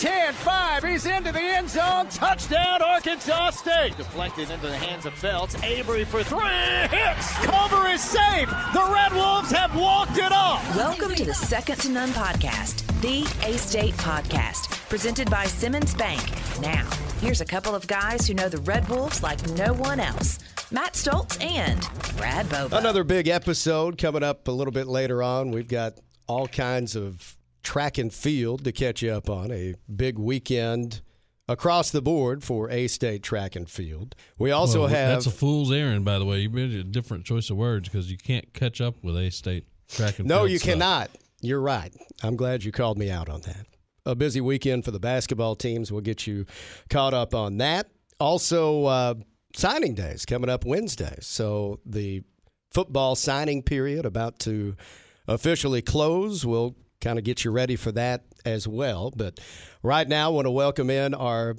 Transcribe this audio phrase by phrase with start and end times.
[0.00, 0.82] 10, 5.
[0.82, 2.08] He's into the end zone.
[2.08, 3.98] Touchdown, Arkansas State.
[3.98, 5.62] Deflected into the hands of Phelps.
[5.62, 6.40] Avery for three.
[6.88, 7.32] Hits.
[7.44, 8.48] Cover is safe.
[8.72, 10.74] The Red Wolves have walked it off.
[10.74, 16.22] Welcome to the Second to None podcast, the A State podcast, presented by Simmons Bank.
[16.62, 16.88] Now,
[17.20, 20.38] here's a couple of guys who know the Red Wolves like no one else.
[20.70, 21.86] Matt Stoltz and
[22.16, 22.78] Brad Bobo.
[22.78, 25.50] Another big episode coming up a little bit later on.
[25.50, 29.50] We've got all kinds of track and field to catch you up on.
[29.52, 31.00] A big weekend
[31.48, 34.14] across the board for A State track and field.
[34.38, 36.40] We also Well, have That's a fool's errand, by the way.
[36.40, 39.66] You made a different choice of words because you can't catch up with A State
[39.88, 40.68] track and No, field No, you stuff.
[40.70, 41.10] cannot.
[41.42, 41.92] You're right.
[42.22, 43.66] I'm glad you called me out on that.
[44.06, 45.90] A busy weekend for the basketball teams.
[45.90, 46.46] We'll get you
[46.88, 47.88] caught up on that.
[48.18, 49.14] Also, uh,
[49.54, 51.16] signing days coming up Wednesday.
[51.20, 52.22] So the
[52.70, 54.76] football signing period about to
[55.26, 56.44] officially close.
[56.46, 59.12] We'll kind of get you ready for that as well.
[59.14, 59.40] But
[59.82, 61.56] right now, I want to welcome in our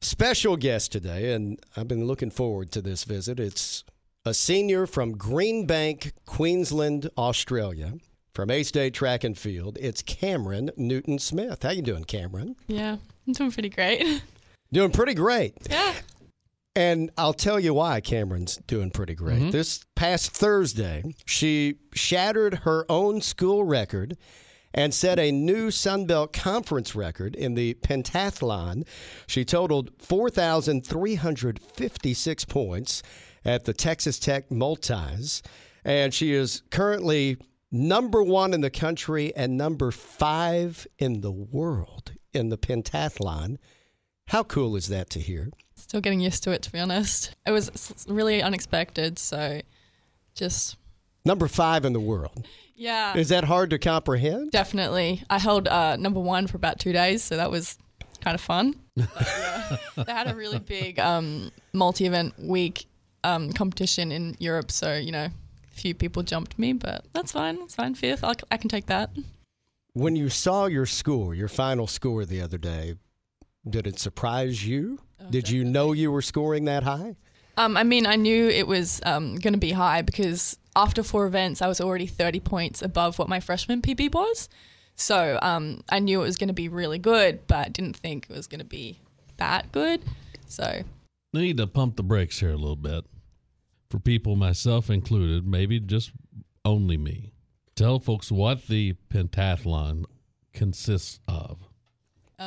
[0.00, 3.40] special guest today, and I've been looking forward to this visit.
[3.40, 3.84] It's
[4.24, 7.94] a senior from Greenbank, Queensland, Australia,
[8.32, 9.78] from A State Track and Field.
[9.80, 11.62] It's Camryn Newton Smith.
[11.62, 12.56] How you doing, Camryn?
[12.66, 12.96] Yeah,
[13.26, 14.22] I'm doing pretty great.
[14.72, 15.54] Doing pretty great.
[15.70, 15.94] yeah.
[16.74, 19.38] And I'll tell you why Camryn's doing pretty great.
[19.38, 19.50] Mm-hmm.
[19.50, 24.16] This past Thursday, she shattered her own school record
[24.74, 28.84] and set a new Sunbelt Conference record in the pentathlon.
[29.26, 33.02] She totaled 4,356 points
[33.44, 35.42] at the Texas Tech Multis,
[35.84, 37.36] and she is currently
[37.70, 43.58] number one in the country and number five in the world in the pentathlon.
[44.28, 45.50] How cool is that to hear?
[45.76, 47.34] Still getting used to it, to be honest.
[47.46, 49.60] It was really unexpected, so
[50.34, 50.76] just,
[51.24, 52.46] Number five in the world.
[52.76, 54.50] yeah, Is that hard to comprehend?
[54.50, 55.22] definitely.
[55.30, 57.78] I held uh, number one for about two days, so that was
[58.20, 58.74] kind of fun.
[58.94, 59.76] But, yeah.
[60.04, 62.86] they had a really big um, multi event week
[63.22, 67.58] um, competition in Europe, so, you know, a few people jumped me, but that's fine.
[67.58, 67.94] That's fine.
[67.94, 69.10] Fifth, I'll, I can take that.
[69.94, 72.96] When you saw your score, your final score the other day,
[73.68, 74.98] did it surprise you?
[75.30, 77.16] did you know you were scoring that high?
[77.56, 81.26] Um, I mean, I knew it was um, going to be high because after four
[81.26, 84.48] events, I was already 30 points above what my freshman PB was.
[84.96, 88.34] So um, I knew it was going to be really good, but didn't think it
[88.34, 89.00] was going to be
[89.36, 90.02] that good.
[90.46, 90.82] So
[91.32, 93.04] They need to pump the brakes here a little bit
[93.90, 96.12] for people, myself included, maybe just
[96.64, 97.32] only me.
[97.76, 100.04] Tell folks what the pentathlon
[100.52, 101.58] consists of.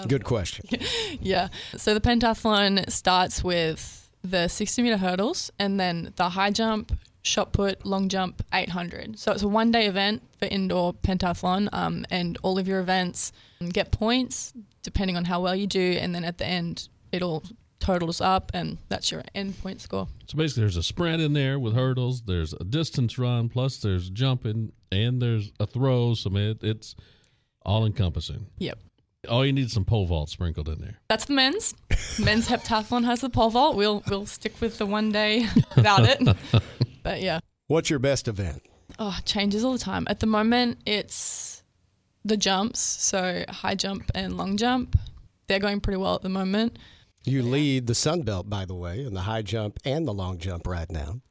[0.07, 0.65] Good question.
[1.21, 1.47] yeah.
[1.75, 7.53] So the pentathlon starts with the 60 meter hurdles and then the high jump, shot
[7.53, 9.19] put, long jump, 800.
[9.19, 13.31] So it's a one day event for indoor pentathlon, um, and all of your events
[13.73, 17.43] get points depending on how well you do, and then at the end it all
[17.79, 20.07] totals up, and that's your end point score.
[20.27, 22.21] So basically, there's a sprint in there with hurdles.
[22.21, 26.13] There's a distance run, plus there's jumping, and there's a throw.
[26.13, 26.95] So it, it's
[27.63, 28.47] all encompassing.
[28.59, 28.79] Yep.
[29.29, 30.97] Oh, you need some pole vault sprinkled in there.
[31.07, 31.73] That's the men's.
[32.19, 33.75] men's heptathlon has the pole vault.
[33.75, 36.37] We'll we'll stick with the one day without it.
[37.03, 37.39] But yeah.
[37.67, 38.63] What's your best event?
[38.99, 40.05] Oh, changes all the time.
[40.09, 41.63] At the moment, it's
[42.25, 44.97] the jumps, so high jump and long jump.
[45.47, 46.77] They're going pretty well at the moment.
[47.23, 50.37] You lead the Sun Belt, by the way, in the high jump and the long
[50.37, 51.21] jump right now.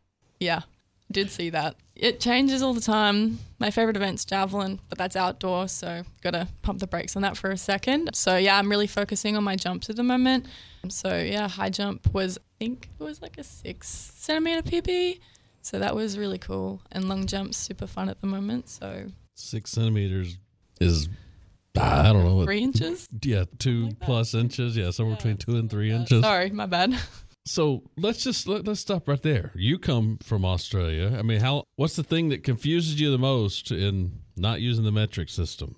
[0.41, 0.63] Yeah,
[1.11, 1.77] did see that.
[1.95, 3.39] It changes all the time.
[3.59, 7.51] My favorite event's javelin, but that's outdoor, so gotta pump the brakes on that for
[7.51, 8.11] a second.
[8.15, 10.47] So yeah, I'm really focusing on my jumps at the moment.
[10.89, 15.21] So yeah, high jump was I think it was like a six centimeter PB.
[15.63, 16.81] So that was really cool.
[16.93, 18.69] And long jump's super fun at the moment.
[18.69, 20.39] So Six centimeters
[20.81, 21.09] is,
[21.79, 22.45] I don't know.
[22.45, 23.07] three inches.
[23.23, 24.77] Yeah, two plus inches.
[24.77, 26.23] Yeah, somewhere between two and three inches.
[26.23, 26.97] Sorry, my bad.
[27.47, 29.53] So let's just let, let's stop right there.
[29.55, 31.17] You come from Australia.
[31.17, 31.63] I mean, how?
[31.77, 35.77] What's the thing that confuses you the most in not using the metric system?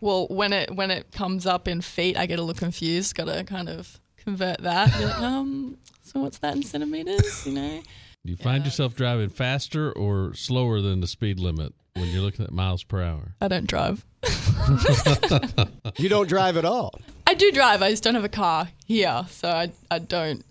[0.00, 3.16] Well, when it when it comes up in feet, I get a little confused.
[3.16, 4.96] Got to kind of convert that.
[4.96, 7.44] Be like, um, so what's that in centimeters?
[7.44, 7.82] You know.
[8.24, 12.44] Do you find yourself driving faster or slower than the speed limit when you're looking
[12.44, 13.34] at miles per hour?
[13.40, 14.04] I don't drive.
[15.98, 16.92] You don't drive at all.
[17.34, 17.82] I do drive.
[17.82, 20.44] I just don't have a car here, so I I don't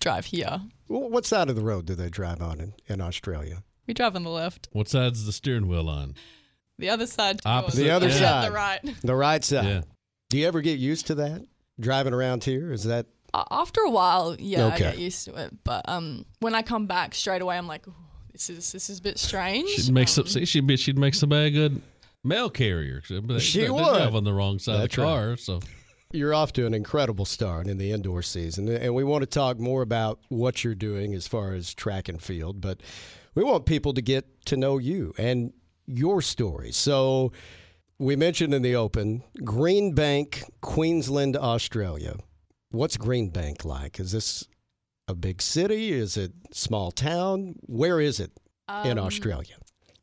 [0.00, 0.60] drive here.
[0.86, 3.62] Wh- What side of the road do they drive on in, in Australia?
[3.86, 4.68] We drive on the left.
[4.72, 6.14] What side's the steering wheel on?
[6.78, 7.40] The other side.
[7.44, 7.76] Opposite.
[7.82, 8.48] The other yeah, side.
[8.50, 8.80] The right.
[9.02, 9.64] The right side.
[9.66, 9.80] Yeah.
[10.30, 11.42] Do you ever get used to that?
[11.78, 12.72] Driving around here?
[12.72, 14.74] Is that A- After a while, yeah, Okay.
[14.86, 15.52] I get used to it.
[15.62, 17.94] But um, when I come back straight away, I'm like, "Ooh,
[18.32, 19.68] this is this is a bit strange.
[19.68, 20.26] She'd make Um, some.
[20.26, 21.82] See, she'd be, she'd make somebody a good
[22.24, 23.02] mail carrier.
[23.22, 23.84] But She they, they would.
[23.84, 25.14] drive on the wrong side That's of the right.
[25.26, 25.36] car.
[25.36, 25.60] So
[26.10, 29.58] You're off to an incredible start in the indoor season, and we want to talk
[29.58, 32.80] more about what you're doing as far as track and field, but
[33.34, 35.52] we want people to get to know you and
[35.86, 36.72] your story.
[36.72, 37.32] So,
[37.98, 42.16] we mentioned in the open Greenbank, Queensland, Australia.
[42.70, 44.00] What's Greenbank like?
[44.00, 44.46] Is this
[45.08, 45.92] a big city?
[45.92, 47.56] Is it small town?
[47.66, 48.30] Where is it
[48.84, 49.56] in Um, Australia?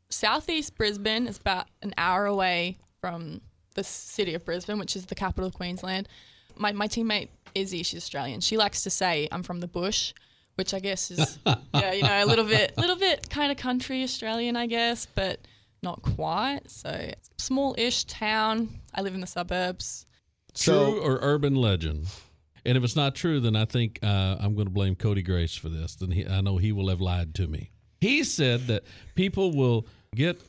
[0.09, 3.41] Southeast Brisbane is about an hour away from
[3.75, 6.09] the city of Brisbane, which is the capital of Queensland.
[6.55, 8.41] My, my teammate Izzy, she's Australian.
[8.41, 10.13] She likes to say I'm from the bush,
[10.55, 11.39] which I guess is
[11.73, 15.39] yeah, you know, a little bit, little bit kind of country Australian, I guess, but
[15.83, 16.61] not quite.
[16.67, 18.69] So small-ish town.
[18.93, 20.05] I live in the suburbs.
[20.53, 22.07] true or urban legend?
[22.65, 25.55] And if it's not true, then I think uh, I'm going to blame Cody Grace
[25.55, 25.95] for this.
[25.95, 27.69] Then he, I know he will have lied to me.
[28.01, 28.83] He said that
[29.13, 30.41] people will get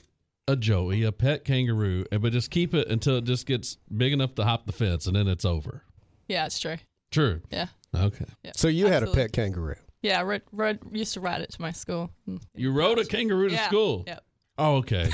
[0.48, 4.12] a joey, a pet kangaroo, and but just keep it until it just gets big
[4.12, 5.82] enough to hop the fence, and then it's over.
[6.28, 6.76] Yeah, it's true.
[7.10, 7.40] True.
[7.50, 7.66] Yeah.
[7.94, 8.26] Okay.
[8.44, 8.52] yeah.
[8.56, 9.76] So, you had a pet kangaroo.
[10.02, 12.10] Yeah, I rode, rode, used to ride it to my school.
[12.28, 12.40] Mm.
[12.54, 13.66] You rode a kangaroo to yeah.
[13.66, 14.04] school.
[14.06, 14.24] Yep.
[14.58, 15.08] Oh, okay.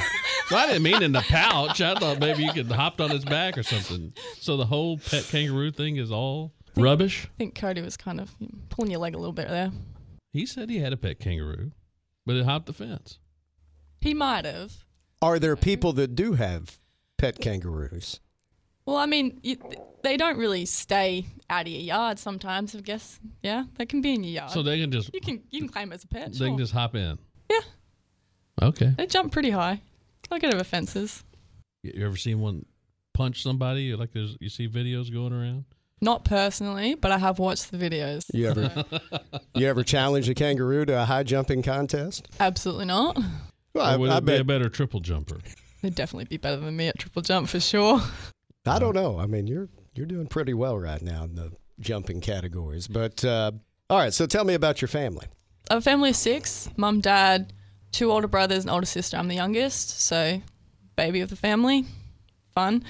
[0.50, 1.80] well, I didn't mean in the pouch.
[1.80, 4.12] I thought maybe you could hopped on his back or something.
[4.38, 7.26] So the whole pet kangaroo thing is all rubbish.
[7.26, 8.30] I think Cody was kind of
[8.68, 9.72] pulling your leg a little bit there.
[10.32, 11.72] He said he had a pet kangaroo,
[12.26, 13.18] but it hopped the fence.
[14.00, 14.72] He might have.
[15.22, 16.78] Are there people that do have
[17.16, 18.20] pet kangaroos?
[18.84, 19.56] Well, I mean, you,
[20.02, 22.74] they don't really stay out of your yard sometimes.
[22.74, 23.20] I guess.
[23.42, 24.50] Yeah, they can be in your yard.
[24.50, 26.32] So they can just you can you can claim as a pet.
[26.32, 26.48] they Sure.
[26.48, 27.18] can just hop in.
[27.48, 27.60] Yeah.
[28.60, 28.92] Okay.
[28.98, 29.80] They jump pretty high.
[30.28, 31.22] They'll get over fences.
[31.84, 32.64] You you ever seen one
[33.14, 33.94] punch somebody?
[33.94, 35.64] Like there's you see videos going around.
[36.00, 38.24] Not personally, but I have watched the videos.
[38.34, 38.84] You ever
[39.54, 42.26] you ever challenge a kangaroo to a high jumping contest?
[42.40, 43.16] Absolutely not.
[43.74, 45.38] Well, or would I, I it be a better triple jumper?
[45.82, 48.00] They'd definitely be better than me at triple jump for sure.
[48.66, 49.18] I don't know.
[49.18, 52.86] I mean, you're you're doing pretty well right now in the jumping categories.
[52.86, 53.52] But uh,
[53.90, 55.26] all right, so tell me about your family.
[55.70, 57.52] I have a family of six mum, dad,
[57.90, 59.16] two older brothers, and older sister.
[59.16, 60.40] I'm the youngest, so
[60.96, 61.84] baby of the family.
[62.54, 62.84] Fun.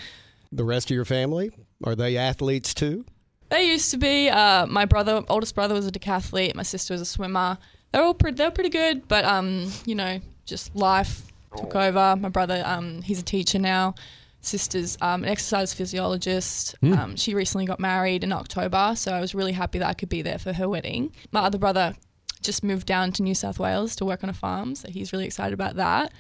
[0.51, 1.51] The rest of your family
[1.85, 3.05] are they athletes too?
[3.49, 4.29] They used to be.
[4.29, 6.55] Uh, my brother, oldest brother, was a decathlete.
[6.55, 7.59] My sister was a swimmer.
[7.93, 8.37] They're all pretty.
[8.37, 11.23] They're pretty good, but um, you know, just life
[11.57, 12.17] took over.
[12.17, 13.95] My brother, um, he's a teacher now.
[14.41, 16.75] Sister's um, an exercise physiologist.
[16.83, 20.09] Um, she recently got married in October, so I was really happy that I could
[20.09, 21.13] be there for her wedding.
[21.31, 21.95] My other brother
[22.41, 25.27] just moved down to New South Wales to work on a farm, so he's really
[25.27, 26.13] excited about that.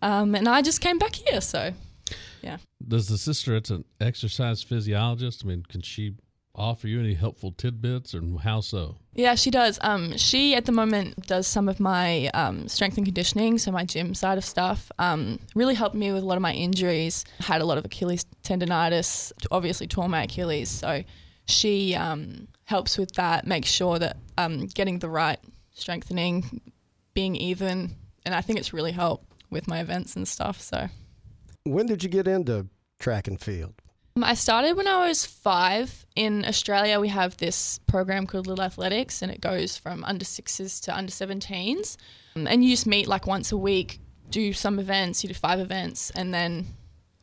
[0.00, 1.72] Um, and I just came back here, so
[2.42, 2.56] yeah.
[2.86, 5.44] Does the sister it's an exercise physiologist?
[5.44, 6.16] I mean, can she
[6.54, 8.96] offer you any helpful tidbits, or how so?
[9.14, 9.78] Yeah, she does.
[9.82, 13.84] Um, she at the moment does some of my um, strength and conditioning, so my
[13.84, 14.90] gym side of stuff.
[14.98, 17.24] Um, really helped me with a lot of my injuries.
[17.40, 19.32] Had a lot of Achilles tendonitis.
[19.50, 21.02] Obviously, tore my Achilles, so
[21.46, 23.46] she um, helps with that.
[23.46, 25.38] Makes sure that um, getting the right
[25.74, 26.60] strengthening,
[27.14, 30.60] being even, and I think it's really helped with my events and stuff.
[30.60, 30.88] So.
[31.64, 32.66] When did you get into
[32.98, 33.74] track and field?
[34.16, 36.06] Um, I started when I was five.
[36.14, 40.80] In Australia, we have this program called Little Athletics, and it goes from under sixes
[40.82, 41.96] to under 17s.
[42.36, 45.60] Um, And you just meet like once a week, do some events, you do five
[45.60, 46.66] events, and then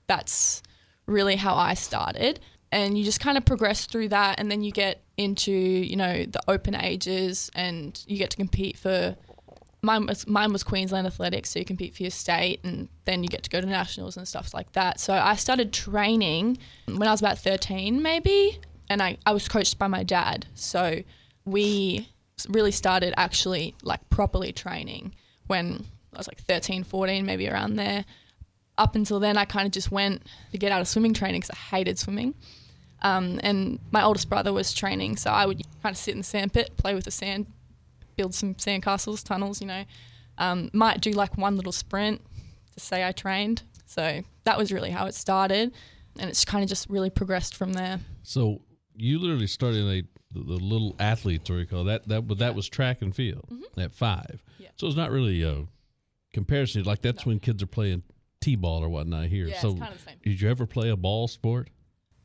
[0.08, 0.62] that's
[1.06, 2.40] really how I started.
[2.72, 6.26] And you just kind of progress through that, and then you get into, you know,
[6.26, 9.16] the open ages, and you get to compete for
[9.82, 13.30] mine was mine was Queensland Athletics, so you compete for your state, and then you
[13.30, 15.00] get to go to nationals and stuff like that.
[15.00, 18.60] So I started training when I was about thirteen, maybe,
[18.90, 20.48] and I, I was coached by my dad.
[20.56, 21.02] So
[21.46, 22.10] we
[22.48, 25.14] really started actually like properly training
[25.48, 28.06] when I was like 13, 14, maybe around there.
[28.78, 31.52] Up until then, I kind of just went to get out of swimming training because
[31.52, 32.34] I hated swimming.
[33.02, 36.24] Um, and my oldest brother was training, so I would kind of sit in the
[36.24, 37.46] sand pit, play with the sand,
[38.20, 39.86] build some sandcastles, tunnels, you know.
[40.38, 42.22] Um, might do like one little sprint
[42.74, 43.64] to say I trained.
[43.86, 45.72] So that was really how it started.
[46.20, 48.02] And it's kind of just really progressed from there.
[48.24, 48.62] So
[48.98, 52.40] you literally started in a the, the little athletes, or you call that that, but
[52.40, 54.44] that was track and field at five.
[54.44, 54.64] Mm-hmm.
[54.64, 54.70] Yeah.
[54.76, 55.66] So it's not really a
[56.34, 56.84] comparison.
[56.84, 58.04] Like that's when kids are playing
[58.42, 59.46] t-ball or whatnot here.
[59.46, 60.18] Yeah, it's so the same.
[60.24, 61.70] did you ever play a ball sport?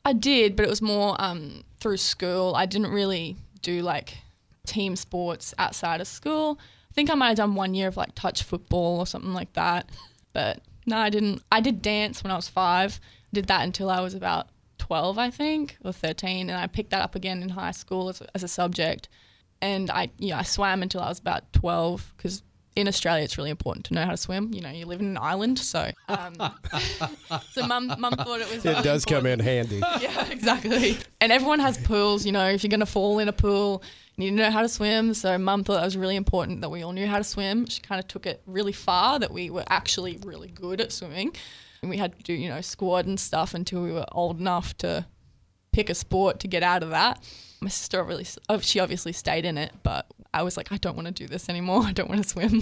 [0.03, 2.53] I did, but it was more um, through school.
[2.53, 4.17] I didn't really do like
[4.65, 6.59] team sports outside of school.
[6.91, 9.53] I think I might have done one year of like touch football or something like
[9.53, 9.89] that.
[10.33, 11.41] But no, I didn't.
[11.51, 12.99] I did dance when I was five.
[13.33, 16.49] Did that until I was about 12, I think, or 13.
[16.49, 19.09] And I picked that up again in high school as, as a subject.
[19.61, 22.43] And I, yeah, I swam until I was about 12 because
[22.75, 24.53] in Australia, it's really important to know how to swim.
[24.53, 26.35] You know, you live in an island, so um,
[27.51, 28.65] so mum mum thought it was.
[28.65, 29.81] It really does come in handy.
[30.01, 30.97] Yeah, exactly.
[31.21, 32.25] And everyone has pools.
[32.25, 33.81] You know, if you're going to fall in a pool,
[34.17, 35.13] you need to know how to swim.
[35.13, 37.65] So mum thought that was really important that we all knew how to swim.
[37.67, 41.33] She kind of took it really far that we were actually really good at swimming.
[41.81, 44.75] And we had to do, you know, squad and stuff until we were old enough
[44.79, 45.05] to
[45.71, 47.23] pick a sport to get out of that.
[47.61, 50.05] My sister really, oh, she obviously stayed in it, but
[50.35, 51.83] I was like, I don't want to do this anymore.
[51.85, 52.61] I don't want to swim.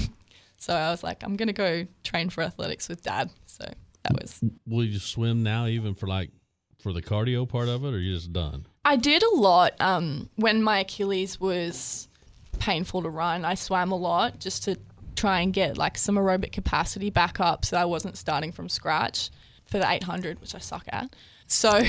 [0.58, 3.32] So I was like, I'm going to go train for athletics with dad.
[3.48, 3.65] So
[4.03, 6.30] that was Will you swim now, even for like
[6.80, 8.68] for the cardio part of it, or you just done?
[8.86, 12.08] I did a lot um, when my Achilles was
[12.60, 13.44] painful to run.
[13.44, 14.77] I swam a lot just to
[15.15, 19.32] try and get like some aerobic capacity back up, so I wasn't starting from scratch
[19.65, 21.15] for the 800, which I suck at.
[21.48, 21.82] So,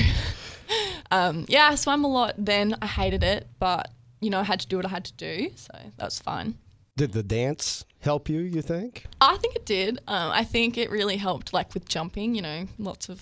[1.11, 2.35] um, yeah, I swam a lot.
[2.37, 3.91] Then I hated it, but
[4.25, 6.57] you know, I had to do what I had to do, so that was fine.
[6.97, 9.05] Did the dance help you, you think?
[9.21, 9.99] I think it did.
[10.07, 12.33] Um, I think it really helped, like with jumping.
[12.33, 13.21] You know, lots of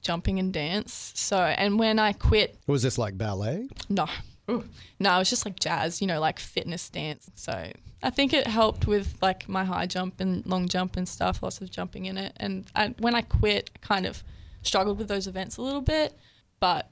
[0.00, 1.12] jumping and dance.
[1.14, 3.68] So, and when I quit Was this like ballet?
[3.90, 4.06] No.
[4.50, 4.64] Ooh.
[4.98, 7.30] No, it was just like jazz, you know, like fitness dance.
[7.34, 7.70] So
[8.02, 11.60] I think it helped with like my high jump and long jump and stuff, lots
[11.60, 12.32] of jumping in it.
[12.38, 14.24] And I, when I quit, I kind of
[14.62, 16.14] struggled with those events a little bit,
[16.58, 16.88] but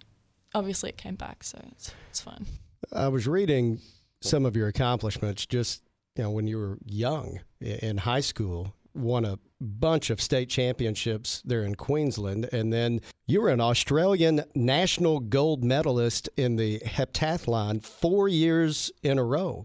[0.54, 2.46] obviously it came back, so it's, it's fine.
[2.92, 3.80] I was reading
[4.20, 5.82] some of your accomplishments just
[6.16, 8.74] you know when you were young in high school.
[8.94, 14.42] Won a bunch of state championships there in Queensland, and then you were an Australian
[14.56, 19.64] national gold medalist in the heptathlon four years in a row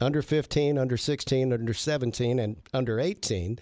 [0.00, 3.58] under 15, under 16, under 17, and under 18.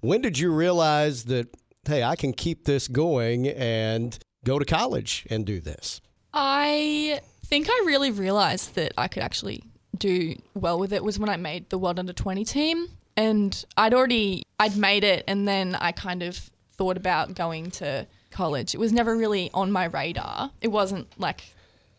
[0.00, 1.48] When did you realize that,
[1.86, 6.00] hey, I can keep this going and go to college and do this?
[6.32, 9.64] I think I really realized that I could actually
[9.98, 12.86] do well with it was when I made the World Under 20 team.
[13.16, 18.06] And I'd already, I'd made it and then I kind of thought about going to
[18.30, 18.72] college.
[18.72, 20.52] It was never really on my radar.
[20.60, 21.42] It wasn't like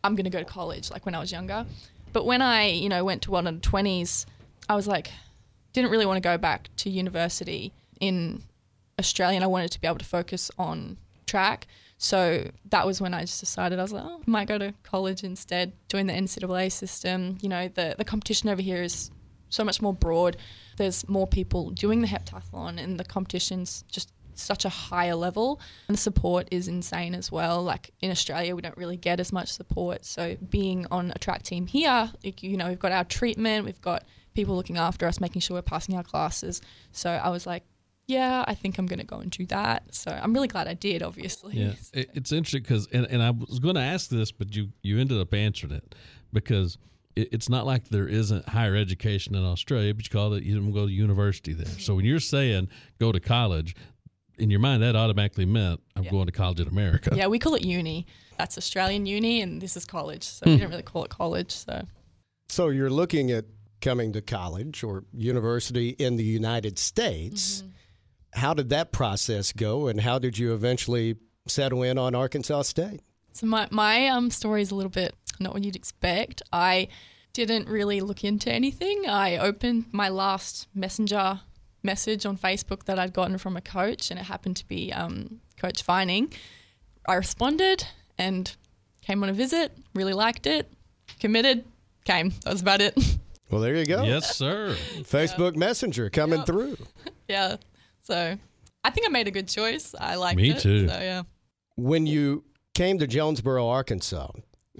[0.05, 1.65] I'm going to go to college like when I was younger.
[2.13, 4.25] But when I, you know, went to World Under 20s,
[4.69, 5.11] I was like,
[5.73, 8.41] didn't really want to go back to university in
[8.97, 11.67] Australia and I wanted to be able to focus on track.
[12.03, 14.73] So that was when I just decided I was like, oh, I might go to
[14.81, 17.37] college instead, join the NCAA system.
[17.41, 19.11] You know, the, the competition over here is
[19.49, 20.37] so much more broad.
[20.77, 25.95] There's more people doing the heptathlon and the competition's just such a higher level and
[25.95, 29.49] the support is insane as well like in australia we don't really get as much
[29.49, 33.81] support so being on a track team here you know we've got our treatment we've
[33.81, 36.61] got people looking after us making sure we're passing our classes
[36.93, 37.63] so i was like
[38.11, 39.83] yeah i think i'm going to go and do that.
[39.93, 41.55] So i'm really glad i did obviously.
[41.55, 44.99] Yeah, it's interesting because, and, and I was going to ask this, but you you
[44.99, 45.95] ended up answering it
[46.33, 46.77] because
[47.15, 50.55] it, it's not like there isn't higher education in Australia, but you call it you
[50.55, 51.79] don't go to university there.
[51.79, 53.75] So when you're saying go to college,
[54.37, 57.11] in your mind that automatically meant I'm going to college in America.
[57.15, 58.05] yeah we call it uni.
[58.37, 60.23] That's australian uni and this is college.
[60.23, 60.61] So we hmm.
[60.61, 61.85] don't really call it college so.
[62.49, 63.45] So you're looking at
[63.81, 67.57] coming to college or university in the United States.
[67.57, 67.67] Mm-hmm.
[68.33, 73.01] How did that process go, and how did you eventually settle in on Arkansas State?
[73.33, 76.41] So my my um story is a little bit not what you'd expect.
[76.53, 76.87] I
[77.33, 79.05] didn't really look into anything.
[79.07, 81.39] I opened my last messenger
[81.83, 85.39] message on Facebook that I'd gotten from a coach, and it happened to be um,
[85.59, 86.31] Coach Vining.
[87.07, 87.85] I responded
[88.17, 88.55] and
[89.01, 89.71] came on a visit.
[89.95, 90.71] Really liked it.
[91.19, 91.65] Committed.
[92.05, 92.29] Came.
[92.43, 92.97] That was about it.
[93.49, 94.03] Well, there you go.
[94.03, 94.77] Yes, sir.
[95.01, 96.47] Facebook Messenger coming Yep.
[96.47, 96.77] through.
[97.27, 97.57] yeah.
[98.01, 98.37] So
[98.83, 99.93] I think I made a good choice.
[99.99, 100.59] I liked Me it.
[100.59, 100.87] too.
[100.87, 101.23] So yeah.
[101.75, 102.43] When you
[102.73, 104.31] came to Jonesboro, Arkansas,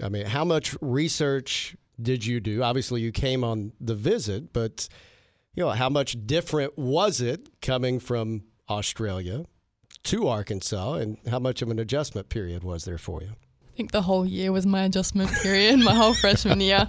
[0.02, 2.62] I mean, how much research did you do?
[2.62, 4.88] Obviously, you came on the visit, but
[5.54, 9.44] you know, how much different was it coming from Australia
[10.04, 13.30] to Arkansas, and how much of an adjustment period was there for you?
[13.72, 16.88] I think the whole year was my adjustment period, my whole freshman year.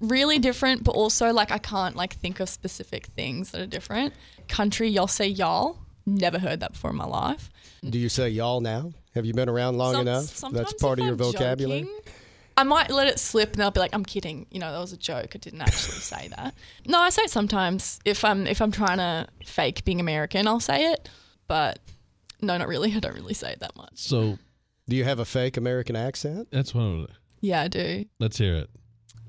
[0.00, 4.14] Really different, but also like I can't like think of specific things that are different.
[4.48, 5.78] Country, y'all say y'all.
[6.04, 7.50] Never heard that before in my life.
[7.88, 8.92] Do you say y'all now?
[9.14, 10.40] Have you been around long Some- enough?
[10.52, 11.82] That's part of your I'm vocabulary.
[11.82, 11.98] joking,
[12.56, 14.46] I might let it slip and I'll be like, I'm kidding.
[14.50, 15.32] You know, that was a joke.
[15.34, 16.54] I didn't actually say that.
[16.86, 18.00] No, I say it sometimes.
[18.04, 21.08] If I'm if I'm trying to fake being American, I'll say it.
[21.46, 21.78] But
[22.40, 22.92] no, not really.
[22.96, 23.92] I don't really say it that much.
[23.98, 24.38] So
[24.88, 26.48] Do you have a fake American accent?
[26.50, 27.02] that's one.
[27.02, 28.04] Of the, Yeah, I do.
[28.18, 28.70] let's hear it.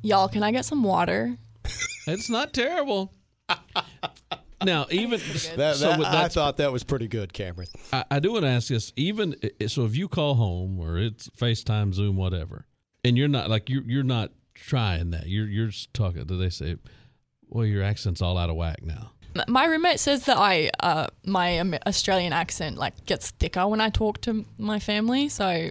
[0.04, 1.38] Y'all, can I get some water?
[2.06, 3.14] It's not terrible.
[4.64, 5.20] now, even
[5.56, 7.68] That, so that- with I thought that was pretty good, Camryn.
[7.92, 8.92] I, I do want to ask this.
[8.96, 9.36] Even
[9.68, 12.66] so, if you call home or it's FaceTime, Zoom, whatever,
[13.04, 15.28] and you're not like you're you're not trying that.
[15.28, 16.24] You're you're just talking.
[16.26, 16.76] Do they say,
[17.48, 19.12] "Well, your accent's all out of whack now"?
[19.48, 24.22] My roommate says that I uh, my Australian accent like gets thicker when I talk
[24.22, 25.70] to my family, so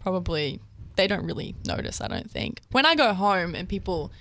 [0.00, 0.60] probably
[0.96, 2.00] they don't really notice.
[2.00, 4.12] I don't think when I go home and people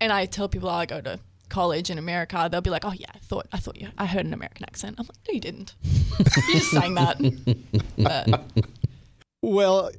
[0.00, 3.10] and I tell people I go to college in America, they'll be like, "Oh yeah,
[3.14, 5.74] I thought I thought you I heard an American accent." I'm like, "No, you didn't.
[5.84, 7.18] you just sang that."
[7.98, 8.42] But
[9.42, 9.90] Well,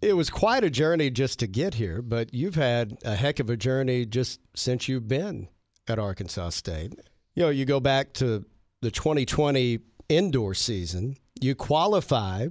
[0.00, 3.50] it was quite a journey just to get here, but you've had a heck of
[3.50, 5.48] a journey just since you've been
[5.88, 6.94] at Arkansas State.
[7.34, 8.44] You know, you go back to
[8.82, 12.48] the 2020 indoor season, you qualify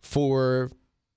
[0.00, 0.70] for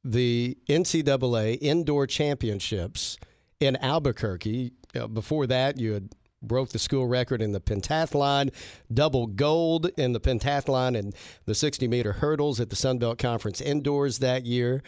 [0.05, 3.17] the NCAA indoor championships
[3.59, 4.71] in Albuquerque.
[4.93, 6.09] Know, before that, you had
[6.43, 8.53] broke the school record in the pentathlon,
[8.93, 13.59] double gold in the pentathlon and the 60 meter hurdles at the Sun Belt Conference
[13.59, 14.83] indoors that year.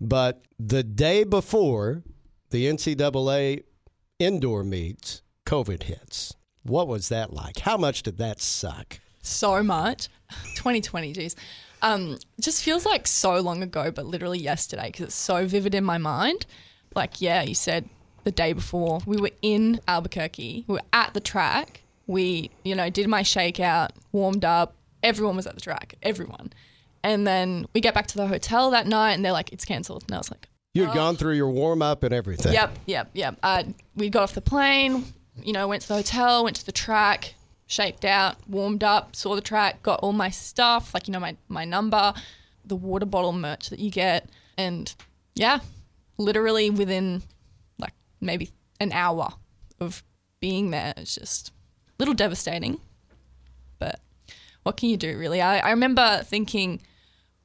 [0.00, 2.04] But the day before
[2.50, 3.64] the NCAA
[4.20, 6.36] indoor meets, COVID hits.
[6.62, 7.58] What was that like?
[7.58, 9.00] How much did that suck?
[9.22, 10.08] so much.
[10.56, 11.36] 2020, geez.
[11.82, 15.74] Um, it just feels like so long ago, but literally yesterday because it's so vivid
[15.74, 16.46] in my mind.
[16.94, 17.88] Like, yeah, you said
[18.24, 21.82] the day before we were in Albuquerque, we were at the track.
[22.06, 24.74] We, you know, did my shakeout, warmed up.
[25.02, 26.52] Everyone was at the track, everyone.
[27.02, 30.04] And then we get back to the hotel that night, and they're like, "It's cancelled."
[30.04, 32.52] And I was like, You had gone through your warm up and everything.
[32.52, 33.36] Yep, yep, yep.
[33.42, 33.64] Uh,
[33.96, 35.04] we got off the plane,
[35.42, 37.34] you know, went to the hotel, went to the track,
[37.72, 41.34] shaped out, warmed up, saw the track, got all my stuff, like, you know, my,
[41.48, 42.12] my number,
[42.66, 44.28] the water bottle merch that you get.
[44.58, 44.94] And
[45.34, 45.60] yeah,
[46.18, 47.22] literally within
[47.78, 49.30] like maybe an hour
[49.80, 50.04] of
[50.38, 51.52] being there, it's just a
[51.98, 52.78] little devastating.
[53.78, 54.00] But
[54.64, 55.40] what can you do, really?
[55.40, 56.82] I, I remember thinking,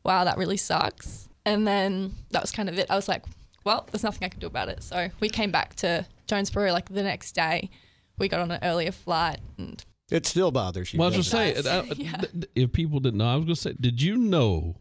[0.03, 1.29] wow, that really sucks.
[1.45, 2.87] And then that was kind of it.
[2.89, 3.23] I was like,
[3.63, 4.83] well, there's nothing I can do about it.
[4.83, 7.69] So we came back to Jonesboro like the next day.
[8.17, 10.99] We got on an earlier flight and It still bothers you.
[10.99, 11.91] Well, I was doesn't going to say, does.
[11.91, 12.17] uh, Yeah.
[12.17, 14.77] th- th- if people didn't know, I was going to say, did you know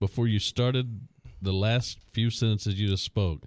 [0.00, 1.00] before you started
[1.42, 3.42] the last few sentences you just spoke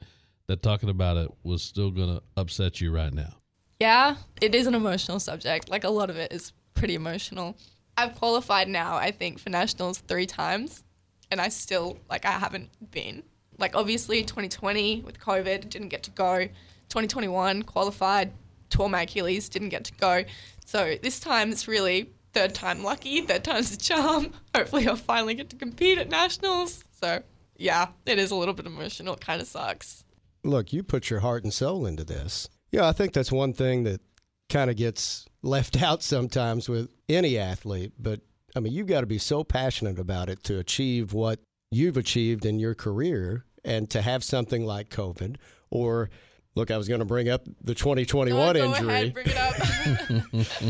[0.47, 3.33] that talking about it was still going to upset you right now?
[3.79, 5.70] Yeah, it is an emotional subject.
[5.70, 7.55] Like a lot of it is pretty emotional.
[7.98, 10.83] I've qualified now, I think, for nationals three times,
[11.29, 13.24] and I still like I haven't been.
[13.57, 16.48] Like obviously 2020 with COVID didn't get to go.
[16.89, 18.31] 2021 qualified,
[18.72, 20.24] tore my Achilles, didn't get to go.
[20.66, 24.34] So this time it's really third time lucky, third time's the charm.
[24.55, 26.84] Hopefully I'll finally get to compete at nationals.
[27.01, 27.22] So
[27.57, 29.14] yeah, it is a little bit emotional.
[29.16, 30.03] It kind of sucks.
[30.44, 32.50] look, you put your heart and soul into this.
[32.72, 34.01] Yeah, I think that's one thing that
[34.50, 37.94] kind of gets left out sometimes with any athlete.
[38.00, 38.22] But
[38.55, 42.46] I mean, you've got to be so passionate about it to achieve what you've achieved
[42.46, 45.36] in your career and to have something like COVID
[45.70, 46.10] or.
[46.55, 48.87] Look, I was going to bring up the 2021 Oh, go injury.
[48.90, 49.55] ahead, bring it up.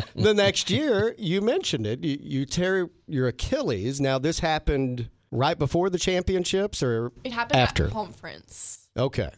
[0.16, 2.04] the next year, you mentioned it.
[2.04, 4.00] You, you tear your Achilles.
[4.00, 7.88] Now, this happened right before the championships, or It happened After.
[7.88, 8.88] conference.
[8.96, 9.30] okay,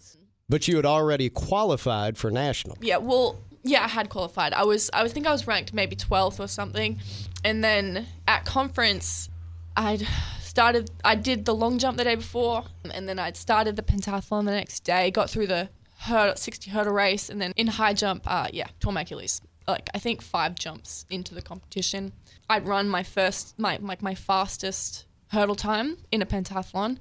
[0.50, 2.78] but you had already qualified for national.
[2.82, 4.52] Yeah, well, yeah, I had qualified.
[4.54, 7.00] I was, I was think I was ranked maybe 12th or something,
[7.46, 9.30] and then at conference,
[9.78, 10.06] I'd
[10.42, 10.92] started.
[11.06, 14.52] I did the long jump the day before, and then I'd started the pentathlon the
[14.52, 15.10] next day.
[15.10, 15.70] Got through the
[16.04, 19.42] hurdle, 60 hurdle race, and then in high jump, uh, yeah, tore my Achilles.
[19.68, 22.12] Like I think five jumps into the competition,
[22.50, 26.98] I'd run my first, my like my fastest hurdle time in a pentathlon,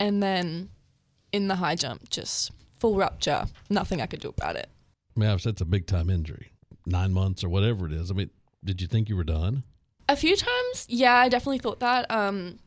[0.00, 0.70] and then
[1.32, 3.44] in the high jump, just full rupture.
[3.68, 4.68] Nothing I could do about it.
[5.16, 6.52] I mean, that's a big time injury,
[6.86, 8.10] nine months or whatever it is.
[8.10, 8.30] I mean,
[8.64, 9.64] did you think you were done?
[10.08, 12.10] A few times, yeah, I definitely thought that.
[12.10, 12.58] Um,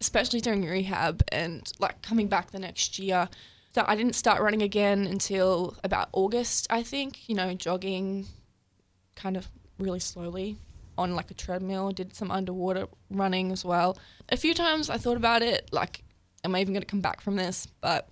[0.00, 3.28] especially during rehab and like coming back the next year.
[3.76, 7.28] So I didn't start running again until about August, I think.
[7.28, 8.24] You know, jogging,
[9.16, 9.46] kind of
[9.78, 10.56] really slowly
[10.96, 11.90] on like a treadmill.
[11.90, 13.98] Did some underwater running as well.
[14.30, 16.04] A few times I thought about it, like,
[16.42, 17.68] am I even going to come back from this?
[17.82, 18.08] But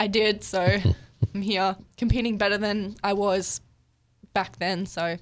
[0.00, 0.78] I did, so
[1.34, 3.60] I'm here competing better than I was
[4.32, 4.86] back then.
[4.86, 5.18] So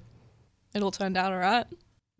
[0.73, 1.65] it all turned out all right.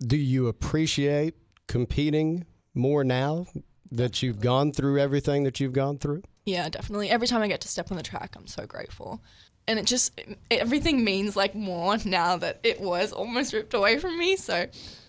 [0.06, 1.36] Do you appreciate
[1.70, 3.46] competing more now
[3.92, 6.24] that you've gone through everything that you've gone through?
[6.46, 7.10] Yeah, definitely.
[7.10, 9.22] Every time I get to step on the track, I'm so grateful.
[9.68, 14.18] And it just, everything means like more now that it was almost ripped away from
[14.18, 14.36] me.
[14.36, 14.66] So,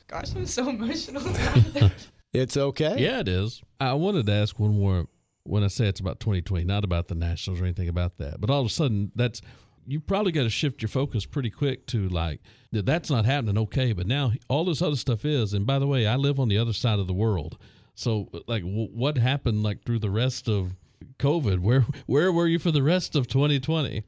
[0.08, 1.22] gosh, I'm so emotional.
[2.32, 2.96] It's okay.
[2.98, 3.62] Yeah, it is.
[3.78, 5.06] I wanted to ask one more
[5.44, 8.40] when I say it's about 2020, not about the Nationals or anything about that.
[8.40, 9.42] But all of a sudden, that's
[9.86, 12.40] you probably got to shift your focus pretty quick to like
[12.70, 13.58] that that's not happening.
[13.58, 15.52] Okay, but now all this other stuff is.
[15.52, 17.58] And by the way, I live on the other side of the world,
[17.94, 20.74] so like w- what happened like through the rest of
[21.22, 21.60] COVID?
[21.60, 24.02] Where where were you for the rest of 2020?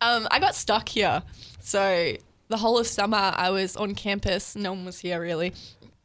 [0.00, 1.22] um, I got stuck here.
[1.60, 2.14] So,
[2.48, 4.54] the whole of summer I was on campus.
[4.54, 5.52] No one was here really.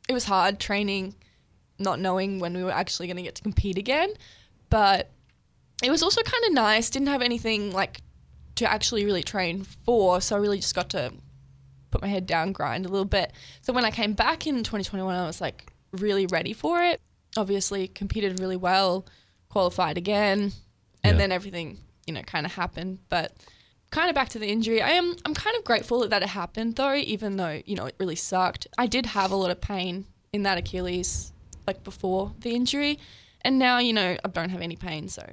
[0.09, 1.15] It was hard training,
[1.79, 4.09] not knowing when we were actually going to get to compete again.
[4.69, 5.11] But
[5.83, 6.89] it was also kind of nice.
[6.89, 8.01] Didn't have anything like
[8.55, 11.13] to actually really train for, so I really just got to
[11.91, 13.31] put my head down, grind a little bit.
[13.61, 16.99] So when I came back in 2021, I was like really ready for it.
[17.37, 19.05] Obviously, competed really well,
[19.53, 20.39] qualified again,
[21.03, 21.17] and Yeah.
[21.21, 21.67] then everything
[22.07, 22.99] you know kind of happened.
[23.09, 23.27] But
[23.91, 26.75] kind of back to the injury, I am I'm kind of grateful that it happened
[26.75, 28.67] though, even though you know it really sucked.
[28.77, 31.31] I did have a lot of pain in that Achilles
[31.67, 32.97] like before the injury,
[33.41, 35.23] and now you know I don't have any pain, so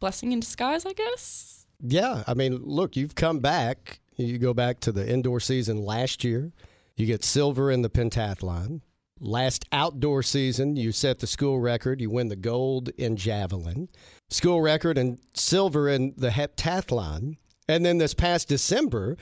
[0.00, 1.66] blessing in disguise, I guess.
[1.86, 3.98] Yeah, I mean, look, you've come back.
[4.16, 6.52] You go back to the indoor season last year.
[6.96, 8.80] You get silver in the pentathlon.
[9.24, 11.98] Last outdoor season, you set the school record.
[11.98, 13.88] You win the gold in javelin,
[14.28, 17.38] school record, and silver in the heptathlon.
[17.66, 19.16] And then this past December,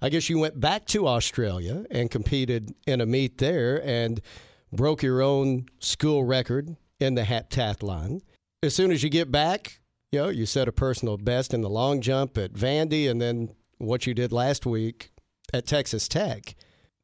[0.00, 4.20] I guess you went back to Australia and competed in a meet there and
[4.72, 8.20] broke your own school record in the heptathlon.
[8.62, 9.80] As soon as you get back,
[10.12, 13.56] you know, you set a personal best in the long jump at Vandy and then
[13.78, 15.10] what you did last week
[15.52, 16.54] at Texas Tech.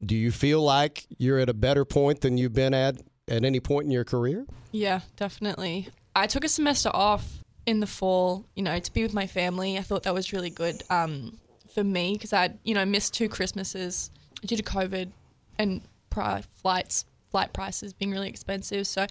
[0.03, 3.59] Do you feel like you're at a better point than you've been at at any
[3.59, 4.45] point in your career?
[4.71, 5.89] Yeah, definitely.
[6.15, 9.77] I took a semester off in the fall, you know, to be with my family.
[9.77, 11.39] I thought that was really good um,
[11.73, 14.11] for me because I'd, you know, missed two Christmases
[14.45, 15.11] due to COVID
[15.57, 15.81] and
[16.11, 18.85] flights, flight prices being really expensive.
[18.87, 19.07] So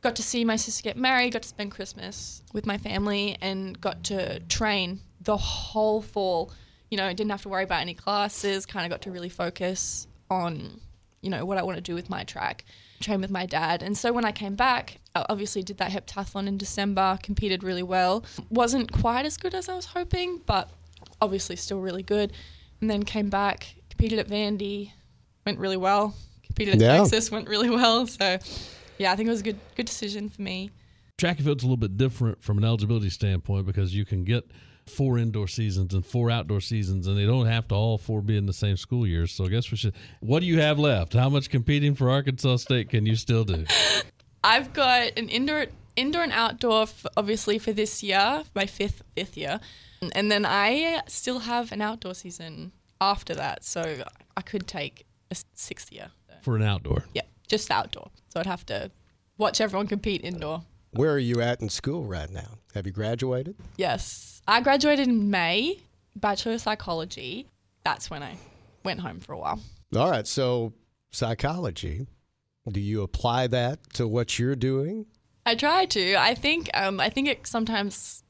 [0.00, 3.78] got to see my sister get married, got to spend Christmas with my family, and
[3.80, 6.52] got to train the whole fall.
[6.90, 10.06] You know, didn't have to worry about any classes, kind of got to really focus
[10.30, 10.80] on,
[11.20, 12.64] you know, what I want to do with my track,
[13.00, 13.82] train with my dad.
[13.82, 17.82] And so when I came back, I obviously did that heptathlon in December, competed really
[17.82, 18.24] well.
[18.48, 20.70] Wasn't quite as good as I was hoping, but
[21.20, 22.32] obviously still really good.
[22.80, 24.92] And then came back, competed at Vandy,
[25.44, 26.14] went really well.
[26.46, 26.96] Competed at Yeah.
[26.98, 28.06] Texas, went really well.
[28.06, 28.38] So
[28.98, 30.70] yeah, I think it was a good good decision for me.
[31.18, 34.50] track and field's a little bit different from an eligibility standpoint because you can get
[34.90, 38.36] four indoor seasons and four outdoor seasons, and they don't have to all four be
[38.36, 39.26] in the same school year.
[39.26, 39.94] So I guess we should.
[40.20, 41.12] What do you have left?
[41.14, 43.64] How much competing for Arkansas State can you still do?
[44.44, 49.36] I've got an indoor indoor and outdoor f obviously for this year, my fifth fifth
[49.36, 49.60] year.
[50.12, 53.64] And then I still have an outdoor season after that.
[53.64, 54.02] So
[54.36, 56.08] I could take a sixth year.
[56.42, 58.10] For an outdoor, Yeah, just outdoor.
[58.28, 58.90] So I'd have to
[59.36, 60.62] watch everyone compete indoor.
[60.92, 62.58] Where are you at in school right now?
[62.74, 63.56] Have you graduated?
[63.76, 64.42] Yes.
[64.46, 65.80] I graduated in May,
[66.16, 67.46] Bachelor of Psychology.
[67.84, 68.36] That's when I
[68.84, 69.60] went home for a while.
[69.96, 70.72] All right, so
[71.10, 72.06] psychology.
[72.68, 75.06] Do you apply that to what you're doing?
[75.44, 76.14] I try to.
[76.16, 78.22] I think um, I think it sometimes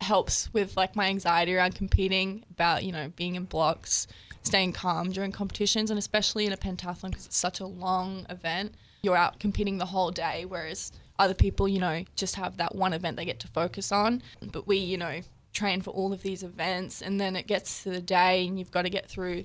[0.00, 4.06] helps with like my anxiety around competing about you know being in blocks,
[4.42, 8.74] staying calm during competitions, and especially in a pentathlon because it's such a long event.
[9.02, 12.92] You're out competing the whole day, whereas other people, you know, just have that one
[12.92, 14.22] event they get to focus on.
[14.52, 15.20] But we, you know,
[15.52, 18.70] train for all of these events, and then it gets to the day, and you've
[18.70, 19.44] got to get through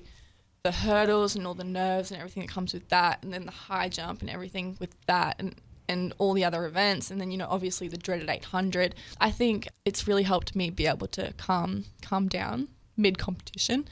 [0.62, 3.52] the hurdles and all the nerves and everything that comes with that, and then the
[3.52, 5.54] high jump and everything with that, and
[5.88, 8.94] and all the other events, and then you know obviously the dreaded 800.
[9.20, 13.88] I think it's really helped me be able to calm calm down mid competition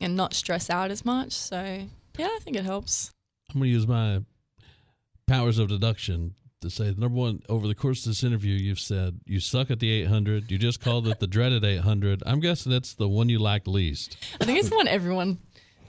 [0.00, 1.32] and not stress out as much.
[1.32, 3.10] So yeah, I think it helps.
[3.50, 4.22] I'm going to use my
[5.26, 9.20] powers of deduction to say number one over the course of this interview you've said
[9.26, 12.94] you suck at the 800 you just called it the dreaded 800 i'm guessing that's
[12.94, 15.38] the one you like least I think it's the one everyone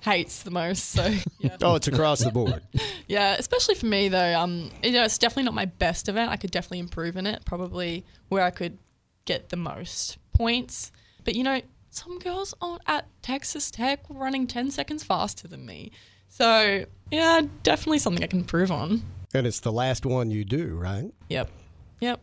[0.03, 0.89] hates the most.
[0.89, 1.57] So yeah.
[1.61, 2.61] Oh, it's across the board.
[3.05, 4.39] Yeah, especially for me though.
[4.39, 6.31] Um, you know, it's definitely not my best event.
[6.31, 7.43] I could definitely improve in it.
[7.45, 8.77] Probably where I could
[9.25, 10.91] get the most points.
[11.23, 15.65] But you know, some girls on at Texas Tech were running ten seconds faster than
[15.65, 15.91] me.
[16.29, 19.03] So yeah, definitely something I can improve on.
[19.33, 21.11] And it's the last one you do, right?
[21.29, 21.49] Yep,
[22.01, 22.21] yep.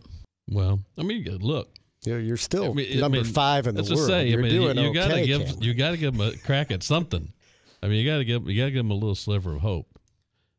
[0.50, 1.68] well i mean look
[2.04, 4.06] You're, you're still I mean, I number mean, five in the world.
[4.06, 5.62] say you're I mean, doing you, you gotta give Camryn.
[5.62, 7.32] you gotta give them a crack at something
[7.82, 9.86] i mean you gotta give you gotta give them a little sliver of hope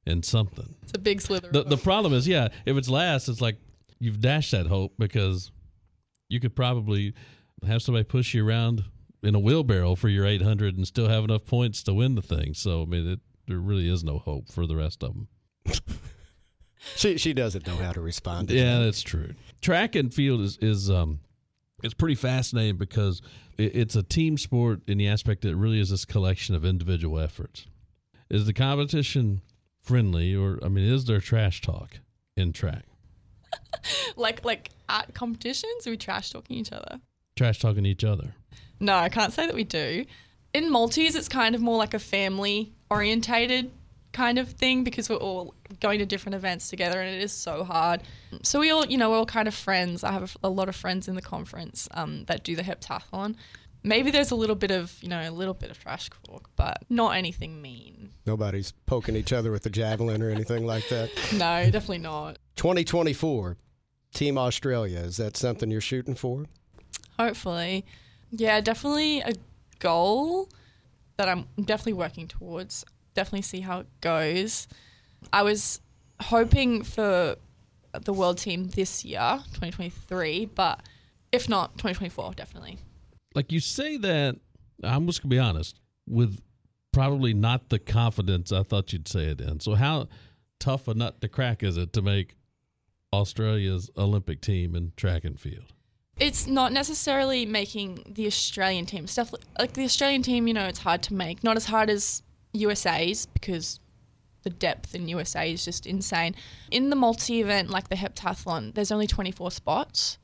[0.07, 1.49] and something It's a big slither.
[1.51, 1.83] the, of the hope.
[1.83, 3.57] problem is yeah if it's last it's like
[3.99, 5.51] you've dashed that hope because
[6.29, 7.13] you could probably
[7.67, 8.83] have somebody push you around
[9.21, 12.53] in a wheelbarrow for your 800 and still have enough points to win the thing
[12.53, 15.27] so i mean it, there really is no hope for the rest of them
[16.95, 18.47] She she doesn't know how to respond.
[18.49, 18.85] To yeah that.
[18.85, 21.19] that's true track and field is is um
[21.83, 23.21] it's pretty fascinating because
[23.57, 26.65] it, it's a team sport in the aspect that it really is this collection of
[26.65, 27.67] individual efforts
[28.29, 29.41] is the competition
[29.81, 31.99] friendly or i mean is there trash talk
[32.35, 32.85] in track
[34.15, 36.99] like like at competitions, are we trash talking each other?
[37.35, 38.33] trash talking each other
[38.79, 40.05] No, I can't say that we do.
[40.53, 43.71] In multis, it's kind of more like a family orientated
[44.13, 47.63] kind of thing because we're all going to different events together and it is so
[47.63, 48.01] hard.
[48.43, 50.03] So we all, you know, we're all kind of friends.
[50.03, 53.35] I have a, a lot of friends in the conference um, that do the heptathlon.
[53.83, 56.83] Maybe there's a little bit of, you know, a little bit of trash talk, but
[56.89, 58.11] not anything mean.
[58.27, 61.09] Nobody's poking each other with a javelin or anything like that.
[61.33, 62.37] No, definitely not.
[62.57, 63.57] 2024,
[64.13, 64.99] Team Australia.
[64.99, 66.45] Is that something you're shooting for?
[67.17, 67.85] Hopefully.
[68.29, 69.33] Yeah, definitely a
[69.79, 70.49] goal
[71.17, 72.85] that I'm definitely working towards.
[73.13, 74.67] Definitely see how it goes.
[75.31, 75.81] I was
[76.21, 77.35] hoping for
[77.93, 80.81] the world team this year, 2023, but
[81.31, 82.77] if not, 2024, definitely.
[83.35, 84.37] Like you say that,
[84.83, 86.39] I'm just gonna be honest with
[86.91, 89.59] probably not the confidence I thought you'd say it in.
[89.59, 90.07] So how
[90.59, 92.35] tough a nut to crack is it to make
[93.13, 95.73] Australia's Olympic team in track and field?
[96.19, 100.47] It's not necessarily making the Australian team stuff like the Australian team.
[100.47, 101.43] You know, it's hard to make.
[101.43, 102.21] Not as hard as
[102.53, 103.79] USA's because
[104.43, 106.35] the depth in USA is just insane.
[106.71, 110.17] In the multi event like the heptathlon, there's only 24 spots.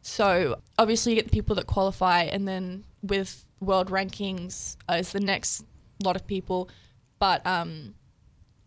[0.00, 5.12] So obviously you get the people that qualify, and then with world rankings uh, is
[5.12, 5.64] the next
[6.02, 6.70] lot of people,
[7.18, 7.94] but um,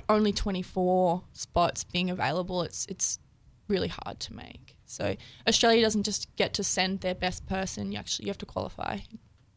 [0.09, 2.61] only 24 spots being available.
[2.61, 3.19] It's it's
[3.67, 4.77] really hard to make.
[4.85, 5.15] So
[5.47, 7.91] Australia doesn't just get to send their best person.
[7.91, 8.99] You actually you have to qualify,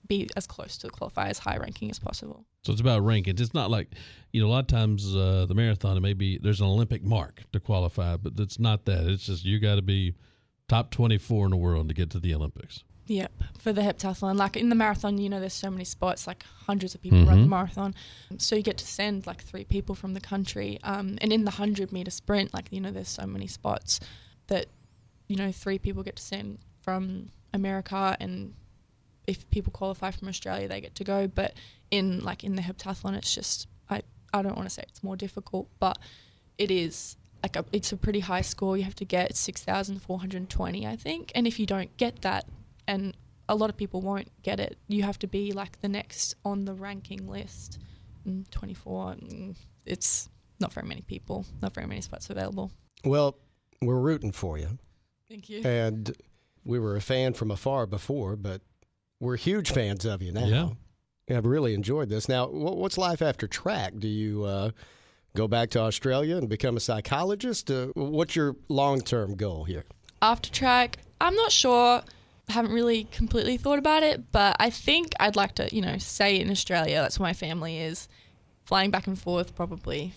[0.07, 2.45] be as close to qualify as high ranking as possible.
[2.63, 3.41] So it's about rankings.
[3.41, 3.89] It's not like
[4.33, 7.03] you know a lot of times uh, the marathon it may be there's an Olympic
[7.03, 9.07] mark to qualify, but it's not that.
[9.07, 10.15] It's just you got to be
[10.69, 12.85] top 24 in the world to get to the Olympics.
[13.07, 14.37] Yep, for the heptathlon.
[14.37, 17.43] Like in the marathon, you know, there's so many spots, like hundreds of people run
[17.43, 17.95] the marathon.
[18.39, 20.79] So you get to send like three people from the country.
[20.83, 24.01] Um, and in the 100 meter sprint, like, you know, there's so many spots
[24.47, 24.67] that,
[25.29, 28.17] you know, three people get to send from America.
[28.21, 28.55] And
[29.27, 31.27] if people qualify from Australia, they get to go.
[31.27, 31.55] But
[31.91, 35.17] in like in the heptathlon, it's just, I, I don't want to say it's more
[35.17, 35.99] difficult, but
[36.59, 38.77] it is like a, it's a pretty high score.
[38.77, 41.33] You have to get 6,420, I think.
[41.35, 42.47] And if you don't get that,
[42.87, 43.17] and
[43.49, 44.79] a lot of people won't get it.
[44.89, 47.79] You have to be like the next on the ranking list.
[48.27, 49.15] Mm, 24.
[49.15, 50.29] mm, It's
[50.61, 52.71] not very many people, not very many spots available.
[53.05, 53.37] Well,
[53.83, 54.79] we're rooting for you.
[55.29, 55.61] Thank you.
[55.63, 56.15] And
[56.65, 58.63] we were a fan from afar before, but
[59.25, 60.47] we're huge fans of you now.
[60.47, 60.69] Yeah.
[61.27, 62.29] And I've really enjoyed this.
[62.29, 63.95] Now, what's life after track?
[63.99, 64.71] Do you uh,
[65.35, 67.71] go back to Australia and become a psychologist?
[67.71, 69.85] Uh, what's your long term goal here?
[70.21, 72.03] After track, I'm not sure.
[72.47, 75.97] I haven't really completely thought about it, but I think I'd like to, you know,
[75.97, 77.01] stay in Australia.
[77.01, 78.07] That's where my family is.
[78.67, 80.13] Flying back and forth probably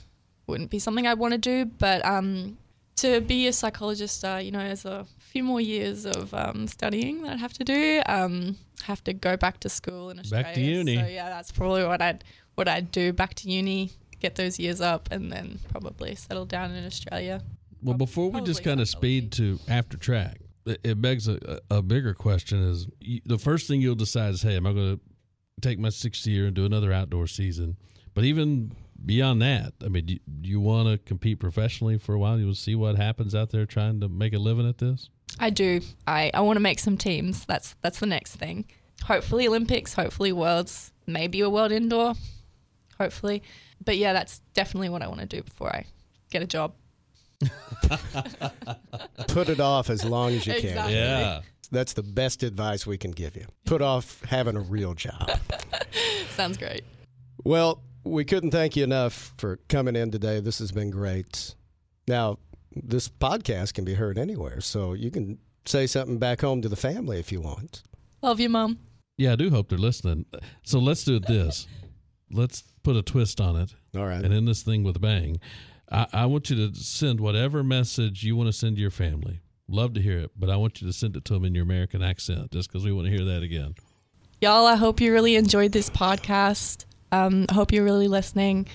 [0.45, 2.57] wouldn't be something I'd want to do, but um,
[2.97, 5.05] to be a psychologist, uh, you know, as a
[5.37, 8.01] few more years of um, studying that I'd have to do.
[8.07, 10.45] Um, have to go back to school in Australia.
[10.45, 10.95] Back to uni.
[10.95, 12.23] So yeah, that's probably what I'd
[12.55, 13.13] what I'd do.
[13.13, 17.43] Back to uni, get those years up, and then probably settle down in Australia.
[17.83, 21.59] Well, Prob- before we just kind of speed to after track, it, it begs a,
[21.69, 24.95] a bigger question: is you, the first thing you'll decide is, hey, am I going
[24.97, 25.01] to
[25.61, 27.77] take my sixth year and do another outdoor season?
[28.15, 28.71] But even
[29.05, 32.39] beyond that, I mean, do, you- do you want to compete professionally for a while?
[32.39, 35.09] You'll see what happens out there trying to make a living at this.
[35.39, 35.81] I do.
[36.05, 37.45] I, I want to make some teams.
[37.45, 38.65] That's that's the next thing.
[39.03, 39.93] Hopefully Olympics.
[39.93, 40.91] Hopefully Worlds.
[41.05, 42.13] Maybe a World Indoor.
[42.99, 43.43] Hopefully.
[43.83, 45.85] But yeah, that's definitely what I want to do before I
[46.29, 46.73] get a job.
[49.27, 50.65] Put it off as long as you can.
[50.65, 50.95] Exactly.
[50.95, 51.41] Yeah.
[51.71, 53.45] That's the best advice we can give you.
[53.65, 55.39] Put off having a real job.
[56.35, 56.83] Sounds great.
[57.43, 60.39] Well, we couldn't thank you enough for coming in today.
[60.39, 61.55] This has been great.
[62.07, 62.39] Now,
[62.83, 66.75] this podcast can be heard anywhere, so you can say something back home to the
[66.75, 67.83] family if you want.
[68.21, 68.79] Love you, mom.
[69.17, 70.25] Yeah, I do hope they're listening.
[70.63, 71.67] So let's do it this.
[72.31, 74.23] Let's put a twist on it All right.
[74.23, 75.39] and end this thing with a bang.
[75.91, 79.39] I, I want you to send whatever message you want to send to your family.
[79.69, 81.63] Love to hear it, but I want you to send it to them in your
[81.63, 83.75] American accent just because we want to hear that again.
[84.41, 86.85] Y'all, I hope you really enjoyed this podcast.
[87.11, 88.67] Um, I hope you're really listening.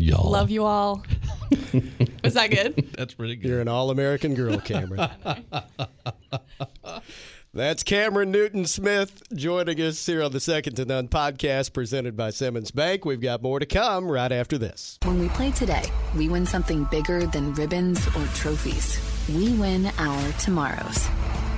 [0.00, 0.30] Y'all.
[0.30, 1.04] Love you all.
[2.24, 2.94] Was that good?
[2.96, 3.48] That's pretty good.
[3.48, 5.10] You're an all American girl, Camryn.
[7.54, 12.30] That's Camryn Newton Smith joining us here on the Second to None podcast presented by
[12.30, 13.04] Simmons Bank.
[13.04, 14.98] We've got more to come right after this.
[15.02, 15.84] When we play today,
[16.14, 19.00] we win something bigger than ribbons or trophies.
[19.34, 21.06] We win our tomorrows.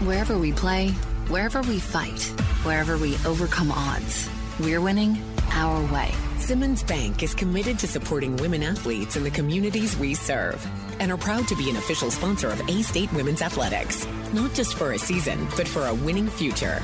[0.01, 0.91] Wherever we play,
[1.29, 2.23] wherever we fight,
[2.63, 4.29] wherever we overcome odds,
[4.61, 6.11] we're winning our way.
[6.39, 10.65] Simmons Bank is committed to supporting women athletes in the communities we serve
[11.01, 14.07] and are proud to be an official sponsor of A State Women's Athletics.
[14.33, 16.83] Not just for a season, but for a winning future.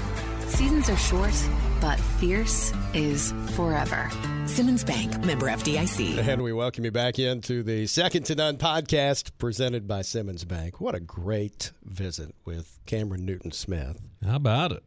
[0.48, 1.34] Seasons are short,
[1.80, 4.10] but fierce is forever.
[4.46, 6.18] Simmons Bank, member FDIC.
[6.26, 10.80] And we welcome you back into the Second to None podcast presented by Simmons Bank.
[10.80, 14.00] What a great visit with Camryn Newton Smith.
[14.24, 14.82] How about it?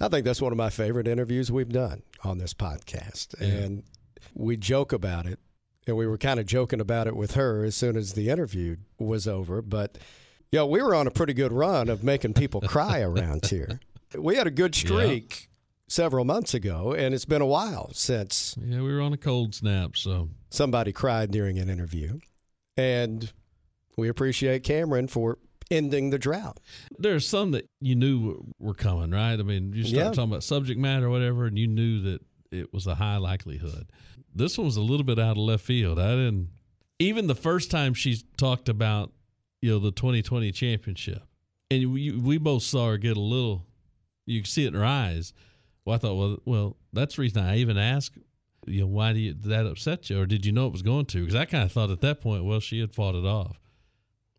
[0.00, 3.34] I think that's one of my favorite interviews we've done on this podcast.
[3.40, 3.46] Yeah.
[3.48, 3.82] And
[4.34, 5.38] we joke about it,
[5.86, 8.76] and we were kind of joking about it with her as soon as the interview
[8.98, 9.60] was over.
[9.60, 9.98] But,
[10.52, 13.80] you know, we were on a pretty good run of making people cry around here.
[14.16, 15.50] We had a good streak
[15.86, 19.54] several months ago, and it's been a while since Yeah, we were on a cold
[19.54, 22.18] snap, so somebody cried during an interview.
[22.78, 23.30] And
[23.98, 25.36] we appreciate Camryn for
[25.70, 26.58] ending the drought.
[26.98, 29.38] there's some that you knew were coming, right?
[29.38, 30.04] I mean, you start Yeah.
[30.12, 33.90] talking about subject matter or whatever, and you knew that it was a high likelihood.
[34.34, 35.98] This one was a little bit out of left field.
[35.98, 36.48] I didn't
[36.98, 39.12] even the first time she talked about
[39.62, 41.22] you know the 2020 championship,
[41.70, 43.66] and we, we both saw her get a little.
[44.26, 45.32] You could see it in her eyes.
[45.84, 48.18] Well, I thought, well, well, that's the reason I even asked.
[48.66, 50.82] You know, why do you, did that upset you, or did you know it was
[50.82, 51.20] going to?
[51.20, 53.58] Because I kind of thought at that point, well, she had fought it off.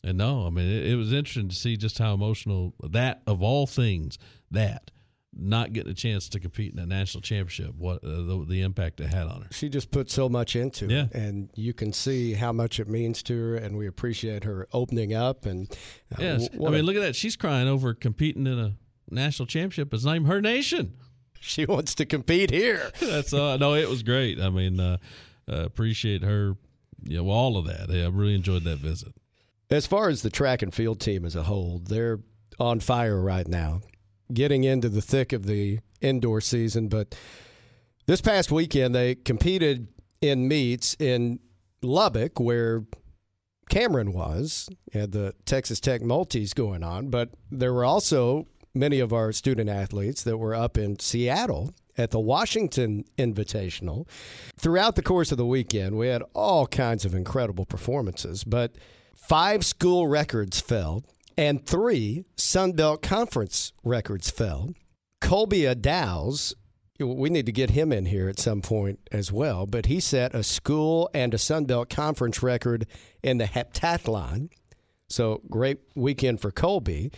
[0.04, 3.42] And no, I mean, it, it was interesting to see just how emotional that, of
[3.42, 4.18] all things,
[4.52, 4.92] that
[5.32, 9.00] not getting a chance to compete in a national championship, what uh, the, the impact
[9.00, 9.48] it had on her.
[9.52, 11.04] She just put so much into Yeah.
[11.06, 14.68] it, and you can see how much it means to her, and we appreciate her
[14.74, 15.46] opening up.
[15.46, 15.70] And
[16.14, 17.16] uh, Yes, I mean, look at that.
[17.16, 18.76] She's crying over competing in a
[19.12, 19.94] national championship.
[19.94, 20.94] It's not even her nation.
[21.40, 22.92] she wants to compete here.
[23.00, 24.40] That's uh, no, it was great.
[24.42, 24.98] I mean, uh,
[25.52, 26.56] uh, appreciate her,
[27.04, 27.90] you know, all of that.
[27.90, 29.14] Yeah, I really enjoyed that visit.
[29.72, 32.20] As far as the track and field team as a whole, they're
[32.60, 33.82] on fire right now,
[34.34, 36.88] getting into the thick of the indoor season.
[36.88, 37.16] But
[38.08, 39.88] this past weekend, they competed
[40.22, 41.40] in meets in
[41.84, 42.86] Lubbock, where
[43.70, 47.10] Camryn was, had the Texas Tech multis going on.
[47.10, 52.12] But there were also many of our student athletes that were up in Seattle at
[52.12, 54.08] the Washington Invitational.
[54.58, 58.76] Throughout the course of the weekend, we had all kinds of incredible performances, but
[59.30, 61.04] five school records fell
[61.38, 64.74] and three Sun Belt Conference records fell.
[65.22, 66.56] Colby Dow's,
[67.00, 70.34] we need to get him in here at some point as well, but he set
[70.34, 72.88] a school and a Sun Belt Conference record
[73.22, 74.50] in the heptathlon.
[75.10, 77.12] So great weekend for Colby.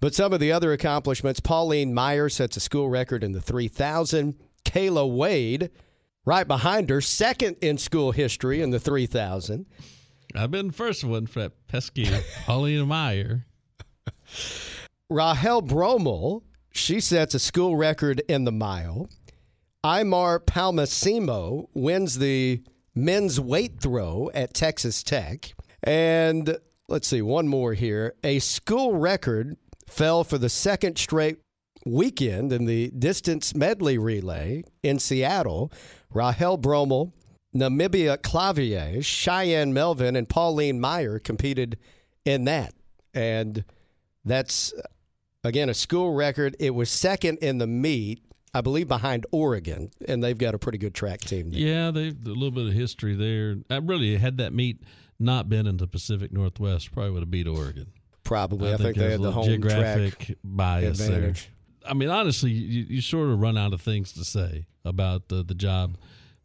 [0.00, 4.34] But some of the other accomplishments Pauline Meyer sets a school record in the 3000.
[4.64, 5.70] Kayla Wade,
[6.24, 9.66] right behind her, second in school history in the 3000.
[10.34, 12.08] I've been the first one for that pesky
[12.44, 13.46] Paulina Meyer.
[15.10, 19.08] Rahel Bromel, she sets a school record in the mile.
[19.84, 22.62] Imar Palmasimo wins the
[22.94, 25.54] men's weight throw at Texas Tech.
[25.82, 28.14] And let's see, one more here.
[28.22, 31.38] A school record fell for the second straight
[31.86, 35.72] weekend in the distance medley relay in Seattle.
[36.12, 37.12] Rahel Bromel,
[37.54, 41.78] Namibia Clavier, Cheyenne Melvin, and Pauline Meyer competed
[42.24, 42.74] in that.
[43.14, 43.64] And
[44.24, 44.72] that's,
[45.44, 46.56] again, a school record.
[46.60, 50.78] It was second in the meet, I believe, behind Oregon, and they've got a pretty
[50.78, 51.50] good track team.
[51.50, 51.60] There.
[51.60, 53.56] Yeah, they've a little bit of history there.
[53.70, 54.82] I really had that meet
[55.18, 57.88] not been in the Pacific Northwest, probably would have beat Oregon.
[58.22, 58.72] Probably.
[58.72, 61.50] I, think, they had the home geographic track bias advantage.
[61.82, 61.90] there.
[61.90, 65.42] I mean, honestly, you, you sort of run out of things to say about uh,
[65.42, 65.96] the job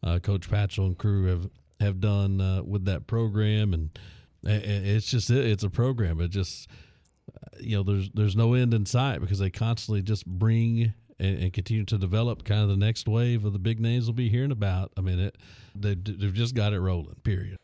[0.03, 3.89] uh, Coach Patchell and crew have have done uh, with that program, and
[4.43, 6.19] it's just it, it's a program.
[6.21, 6.69] It just
[7.33, 11.43] uh, you know there's there's no end in sight because they constantly just bring and,
[11.43, 14.29] and continue to develop kind of the next wave of the big names we'll be
[14.29, 14.91] hearing about.
[14.97, 15.37] I mean, it
[15.75, 17.15] they, they've just got it rolling.
[17.23, 17.57] Period.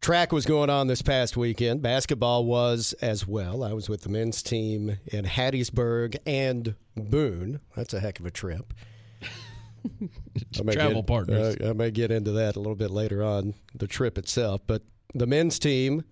[0.00, 1.82] Track was going on this past weekend.
[1.82, 3.64] Basketball was as well.
[3.64, 7.60] I was with the men's team in Hattiesburg and Boone.
[7.74, 8.72] That's a heck of a trip.
[10.58, 11.56] I may Travel get, partners.
[11.60, 14.60] uh, I may get into that a little bit later on, the trip itself.
[14.66, 14.82] But
[15.14, 16.04] the men's team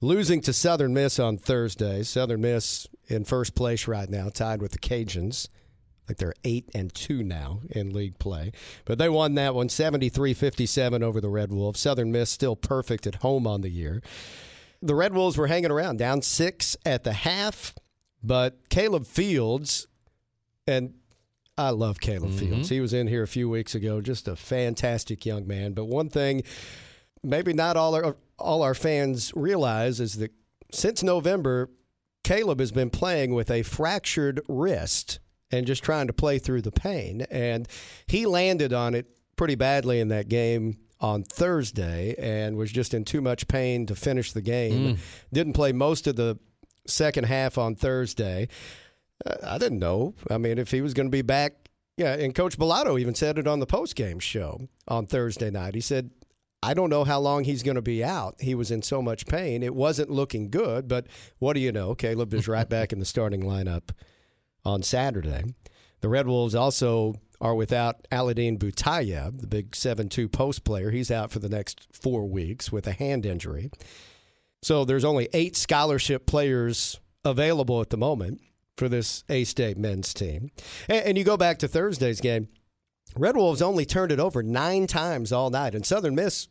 [0.00, 2.02] losing to Southern Miss on Thursday.
[2.02, 5.48] Southern Miss in first place right now, tied with the Cajuns.
[6.08, 8.50] Like they're eight and two now in league play.
[8.84, 11.78] But they won that one 73 57 over the Red Wolves.
[11.80, 14.02] Southern Miss still perfect at home on the year.
[14.82, 17.74] The Red Wolves were hanging around, down six at the half.
[18.22, 19.86] But Caleb Fields,
[20.66, 20.94] and
[21.60, 22.38] I love Caleb mm-hmm.
[22.38, 22.68] Fields.
[22.68, 25.72] He was in here a few weeks ago, just a fantastic young man.
[25.72, 26.42] But one thing,
[27.22, 30.32] maybe not all our all our fans realize is that
[30.72, 31.68] since November,
[32.24, 36.72] Caleb has been playing with a fractured wrist and just trying to play through the
[36.72, 37.26] pain.
[37.30, 37.68] And
[38.06, 39.06] he landed on it
[39.36, 43.94] pretty badly in that game on Thursday and was just in too much pain to
[43.94, 44.96] finish the game.
[44.96, 44.98] Mm.
[45.32, 46.38] Didn't play most of the
[46.86, 48.48] second half on Thursday.
[49.44, 50.14] I didn't know.
[50.30, 52.14] I mean, if he was going to be back, yeah.
[52.14, 55.74] And Coach Balado even said it on the post game show on Thursday night.
[55.74, 56.10] He said,
[56.62, 58.36] "I don't know how long he's going to be out.
[58.40, 59.62] He was in so much pain.
[59.62, 60.88] It wasn't looking good.
[60.88, 61.06] But
[61.38, 61.94] what do you know?
[61.94, 63.90] Caleb is right back in the starting lineup
[64.64, 65.44] on Saturday.
[66.00, 70.90] The Red Wolves also." Are without Aladine Butayeb, the big 7 2 post player.
[70.90, 73.70] He's out for the next four weeks with a hand injury.
[74.60, 78.42] So there's only eight scholarship players available at the moment
[78.80, 80.50] for this A State men's team.
[80.88, 82.48] And, and, you go back to Thursday's game,
[83.14, 86.48] Red Wolves only turned it over nine times all night, and Southern Miss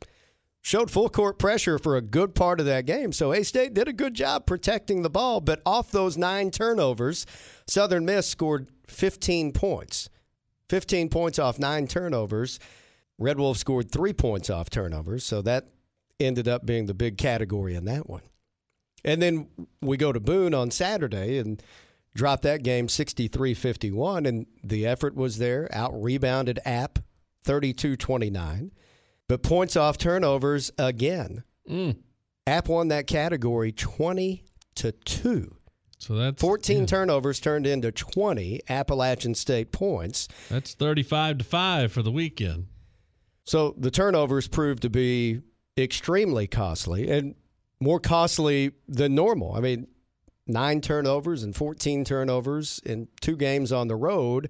[0.61, 3.11] showed full court pressure for a good part of that game.
[3.13, 7.25] So A State did a good job protecting the ball, but off those nine turnovers,
[7.67, 10.09] Southern Miss scored 15 points.
[10.69, 12.59] 15 points off nine turnovers.
[13.17, 15.69] Red Wolves scored three points off turnovers, so that
[16.19, 18.21] ended up being the big category in that one.
[19.03, 19.47] And then
[19.81, 21.63] we go to Boone on Saturday and
[22.19, 25.69] drop that game 63 51, and the effort was there.
[25.71, 26.99] Out rebounded App
[27.43, 28.71] 32 29.
[29.29, 31.43] But points off turnovers again.
[31.69, 31.97] Mm.
[32.45, 34.43] App won that category 20
[34.75, 35.55] to 2.
[35.97, 36.85] So that's 14 yeah.
[36.85, 40.27] turnovers turned into 20 Appalachian State points.
[40.49, 42.67] That's 35 to 5 for the weekend.
[43.45, 45.41] So the turnovers proved to be
[45.77, 47.35] extremely costly and
[47.79, 49.55] more costly than normal.
[49.55, 49.87] I mean,
[50.49, 54.49] nine turnovers and 14 turnovers in two games on the road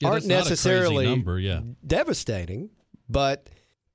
[0.00, 1.60] yeah, aren't necessarily number, yeah.
[1.86, 2.70] devastating,
[3.08, 3.48] but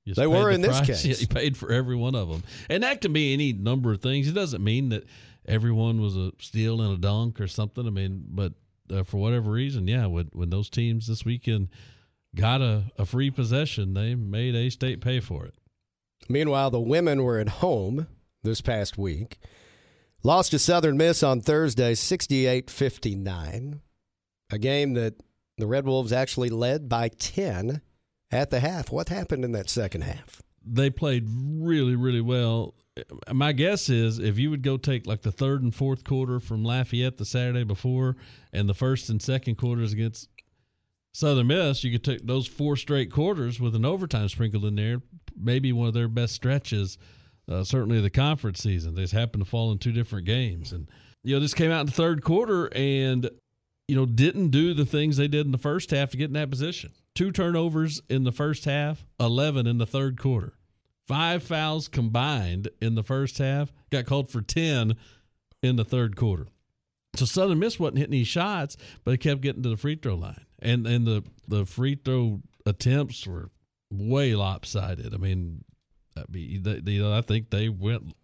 [0.06, 1.04] they were the in this case.
[1.04, 2.42] Yeah, you paid for every one of them.
[2.68, 4.28] And that can be any number of things.
[4.28, 5.04] It doesn't mean that
[5.46, 7.86] everyone was a steal and a dunk or something.
[7.86, 8.52] I mean, but
[8.92, 11.68] uh, for whatever reason, yeah, when, when those teams this weekend
[12.34, 15.54] got a, a free possession, they made A State pay for it.
[16.28, 18.06] Meanwhile, the women were at home
[18.42, 19.38] this past week.
[20.22, 23.80] Lost to Southern Miss on Thursday, 68 59.
[24.50, 25.14] A game that
[25.56, 27.80] the Red Wolves actually led by 10
[28.30, 28.92] at the half.
[28.92, 30.42] What happened in that second half?
[30.62, 32.74] They played really, really well.
[33.32, 36.64] My guess is if you would go take like the third and fourth quarter from
[36.64, 38.16] Lafayette the Saturday before
[38.52, 40.28] and the first and second quarters against
[41.14, 45.00] Southern Miss, you could take those four straight quarters with an overtime sprinkled in there,
[45.34, 46.98] maybe one of their best stretches,
[47.50, 48.94] uh, certainly the conference season.
[48.94, 50.72] They just happened to fall in two different games.
[50.72, 50.88] And,
[51.22, 53.28] you know, this came out in the third quarter and,
[53.88, 56.34] you know, didn't do the things they did in the first half to get in
[56.34, 56.92] that position.
[57.14, 60.54] Two turnovers in the first half, 11 in the third quarter.
[61.08, 64.94] Five fouls combined in the first half, got called for 10
[65.60, 66.46] in the third quarter.
[67.16, 70.14] So Southern Miss wasn't hitting any shots, but they kept getting to the free throw
[70.14, 70.46] line.
[70.60, 73.50] And and the, the free throw attempts were
[73.90, 75.12] way lopsided.
[75.12, 75.64] I mean,
[76.16, 78.14] I, mean, they, they, I think they went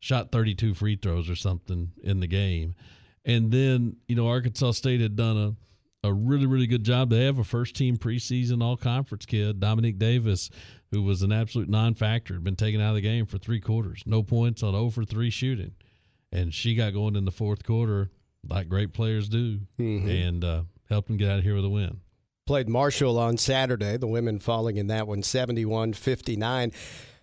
[0.00, 2.74] shot 32 free throws or something in the game.
[3.24, 5.36] And then, you know, Arkansas State had done
[6.02, 7.10] a, a really, really good job.
[7.10, 10.50] They have a first team preseason all conference kid, Dominique Davis,
[10.92, 13.60] who was an absolute non factor, had been taken out of the game for three
[13.60, 14.02] quarters.
[14.06, 15.72] No points on 0 for 3 shooting.
[16.30, 18.10] And she got going in the fourth quarter
[18.48, 20.28] like great players do Mhm.
[20.28, 21.98] and uh, helped them get out of here with a win.
[22.46, 26.70] Played Marshall on Saturday, the women falling in that one 71 59.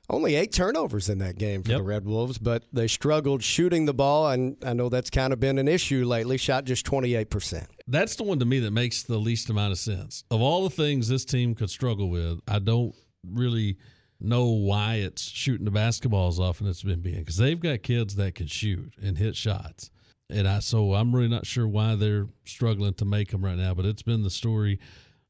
[0.09, 1.77] Only eight turnovers in that game for Yep.
[1.79, 5.39] the Red Wolves, but they struggled shooting the ball, and I know that's kind of
[5.39, 6.37] been an issue lately.
[6.37, 7.65] Shot just 28%.
[7.87, 10.25] That's the one to me that makes the least amount of sense.
[10.29, 12.93] Of all the things this team could struggle with, I don't
[13.25, 13.77] really
[14.19, 17.83] know why it's shooting the basketball as often as it's been being because they've got
[17.83, 19.89] kids that can shoot and hit shots.
[20.29, 23.73] And I so I'm really not sure why they're struggling to make them right now,
[23.73, 24.79] but it's been the story.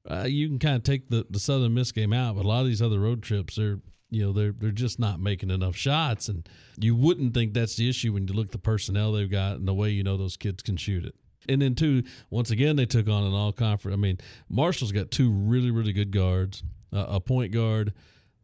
[0.10, 2.62] Uh, you can kind of take the, the Southern Miss game out, but a lot
[2.62, 3.80] of these other road trips, they're
[4.14, 6.48] you know they're they're just not making enough shots, and
[6.80, 9.68] you wouldn't think that's the issue when you look at the personnel they've got and
[9.68, 11.16] the way you know those kids can shoot it.
[11.50, 13.94] And then two, once again they took on an all conference.
[13.94, 14.18] I mean,
[14.50, 17.94] Marshall's got two really really good guards, uh, a point guard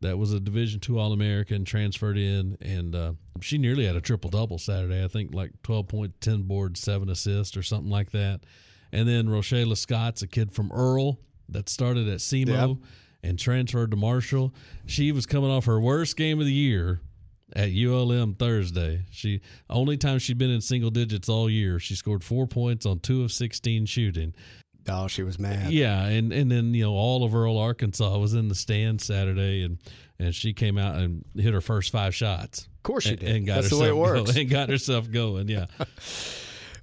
[0.02, 4.02] that was a Division two All American transferred in, and uh, she nearly had a
[4.02, 5.04] triple double Saturday.
[5.04, 8.42] I think like twelve point, ten boards, seven assists, or something like that.
[8.92, 12.78] And then Roshala Scott's a kid from Earle that started at SEMO Yep.
[13.22, 14.54] And transferred to Marshall.
[14.86, 17.02] She was coming off her worst game of the year
[17.54, 19.04] at ULM Thursday.
[19.12, 21.80] She only time she'd been in single digits all year.
[21.80, 24.34] She scored four points on two of sixteen shooting.
[24.88, 25.72] Oh, she was mad.
[25.72, 29.64] Yeah, and and then you know all of Earle, Arkansas was in the stand Saturday,
[29.64, 29.78] and
[30.18, 32.68] and she came out and hit her first five shots.
[32.78, 33.30] Of course she did.
[33.30, 34.32] and got That's the way it works.
[34.32, 35.50] Going, and got herself going.
[35.50, 35.66] Yeah.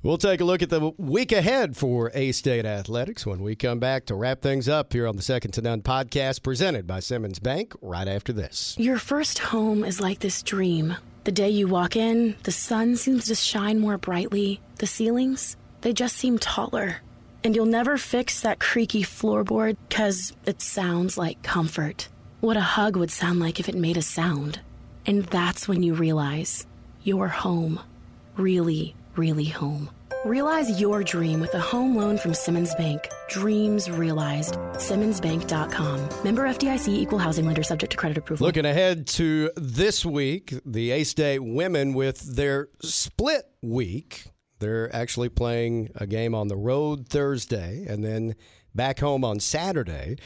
[0.03, 3.78] We'll take a look at the week ahead for A State Athletics when we come
[3.78, 7.38] back to wrap things up here on the Second to None podcast presented by Simmons
[7.38, 8.76] Bank right after this.
[8.78, 10.97] Your first home is like this dream.
[11.24, 14.61] The day you walk in, the sun seems to shine more brightly.
[14.76, 16.99] The ceilings, they just seem taller.
[17.42, 22.09] And you'll never fix that creaky floorboard because it sounds like comfort.
[22.40, 24.61] What a hug would sound like if it made a sound.
[25.07, 26.66] And that's when you realize
[27.03, 27.80] you're home.
[28.36, 29.91] Really, really home.
[30.25, 33.09] Realize your dream with a home loan from Simmons Bank.
[33.29, 34.55] Dreams realized.
[34.73, 36.25] SimmonsBank.com.
[36.25, 38.45] Member FDIC equal housing lender subject to credit approval.
[38.45, 44.25] Looking ahead to this week, the A State women with their split week.
[44.59, 48.35] They're actually playing a game on the road Thursday and then
[48.75, 50.17] back home on Saturday.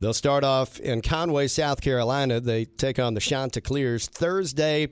[0.00, 2.40] They'll start off in Conway, South Carolina.
[2.40, 4.88] They take on the Chanticleers Thursday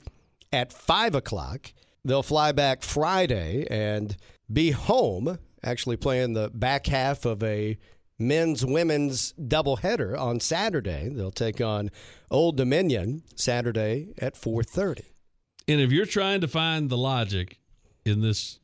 [0.53, 1.73] at 5 o'clock.
[2.05, 4.17] They'll fly back Friday and
[4.53, 7.79] be home, actually playing the back half of a
[8.19, 11.09] men's women's doubleheader on Saturday.
[11.09, 11.91] They'll take on
[12.31, 15.05] Old Dominion Saturday at 4:30.
[15.67, 17.59] And if you're trying to find the logic
[18.05, 18.59] in this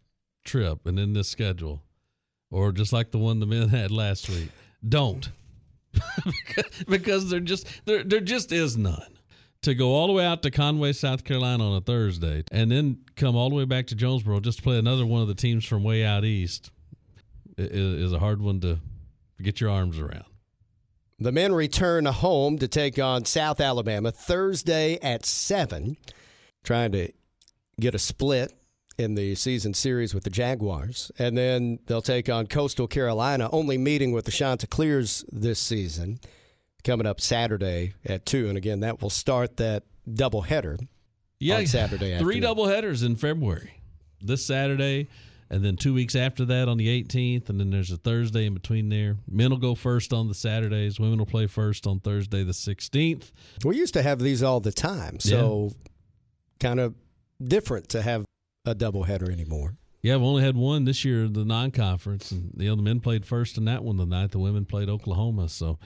[0.44, 1.82] trip and in this schedule,
[2.50, 4.50] or just like the one the men had last week,
[4.86, 5.30] don't.
[6.88, 9.18] because there just there there just is none.
[9.64, 13.00] To go all the way out to Conway, South Carolina on a Thursday, and then
[13.14, 15.66] come all the way back to Jonesboro just to play another one of the teams
[15.66, 16.70] from way out east
[17.58, 18.78] is, is a hard one to
[19.42, 20.24] get your arms around.
[21.18, 25.98] The men return home to take on South Alabama Thursday at 7,
[26.64, 27.12] trying to
[27.78, 28.54] get a split
[28.96, 31.12] in the season series with the Jaguars.
[31.18, 36.20] And then they'll take on Coastal Carolina, only meeting with the Chanticleers this season,
[36.80, 38.48] coming up Saturday at 2.
[38.48, 40.78] And again, that will start that doubleheader
[41.38, 42.40] Yeah, on Saturday three afternoon.
[42.42, 43.80] double headers in February.
[44.22, 45.08] This Saturday,
[45.48, 48.52] and then two weeks after that on the 18th, and then there's a Thursday in
[48.54, 49.16] between there.
[49.28, 51.00] Men will go first on the Saturdays.
[51.00, 53.30] Women will play first on Thursday the 16th.
[53.64, 55.70] We used to have these all the time, so
[56.60, 56.94] kind of
[57.42, 58.24] different to have
[58.66, 59.76] a doubleheader anymore.
[60.02, 63.58] Yeah, I've only had one this year, the non-conference, and the other men played first
[63.58, 64.30] in that one the night.
[64.30, 65.78] The women played Oklahoma, so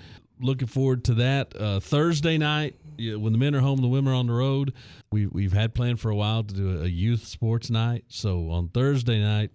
[0.45, 1.55] looking forward to that.
[1.59, 4.73] Uh, Thursday night, when the men are home, and the women are on the road.
[5.11, 8.05] We we've had planned for a while to do a youth sports night.
[8.09, 9.51] So on Thursday night,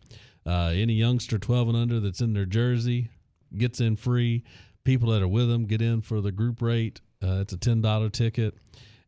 [0.45, 3.09] uh, any youngster 12 and under that's in their jersey
[3.57, 4.43] gets in free.
[4.83, 7.01] People that are with them get in for the group rate.
[7.23, 8.55] Uh, it's a ten dollar ticket,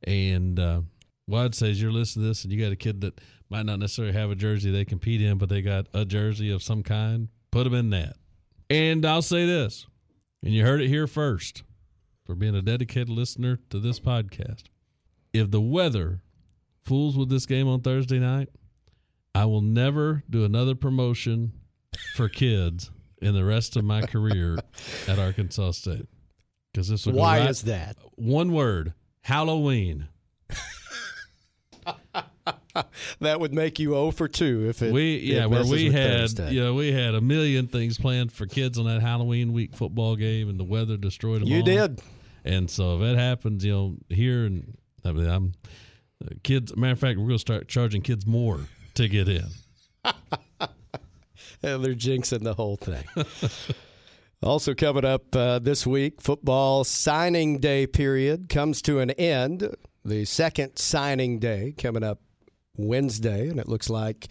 [0.04, 0.82] and uh,
[1.34, 3.20] I'd say is you're listening to this and you got a kid that
[3.50, 6.62] might not necessarily have a jersey they compete in, but they got a jersey of
[6.62, 7.30] some kind.
[7.52, 8.16] Put them in that.
[8.70, 9.86] And I'll say this,
[10.44, 11.64] and you heard it here first
[12.26, 14.64] for being a dedicated listener to this podcast.
[15.34, 16.22] If the weather
[16.84, 18.50] fools with this game on Thursday night,
[19.34, 21.54] I will never do another promotion
[22.16, 22.92] for kids
[23.22, 24.58] in the rest of my career
[25.08, 26.08] at Arkansas State.
[26.74, 27.98] Because this will Why right- is that?
[28.16, 30.08] One word: Halloween.
[33.20, 36.20] That would make you 0 for 2 if it we yeah it where we had
[36.22, 36.56] Thursday.
[36.56, 40.50] know we had a million things planned for kids on that Halloween week football game
[40.50, 41.64] and the weather destroyed them You all.
[41.64, 42.02] did.
[42.46, 45.54] and so if that happens you know here and I mean I'm
[46.24, 48.62] uh, kids matter of fact we're going to start charging kids more
[48.96, 49.46] to get in
[51.64, 53.04] and they're jinxing the whole thing.
[54.44, 59.76] also coming up uh, this week, football signing day period comes to an end.
[60.04, 62.20] The second signing day coming up
[62.78, 64.28] Wednesday, and it looks like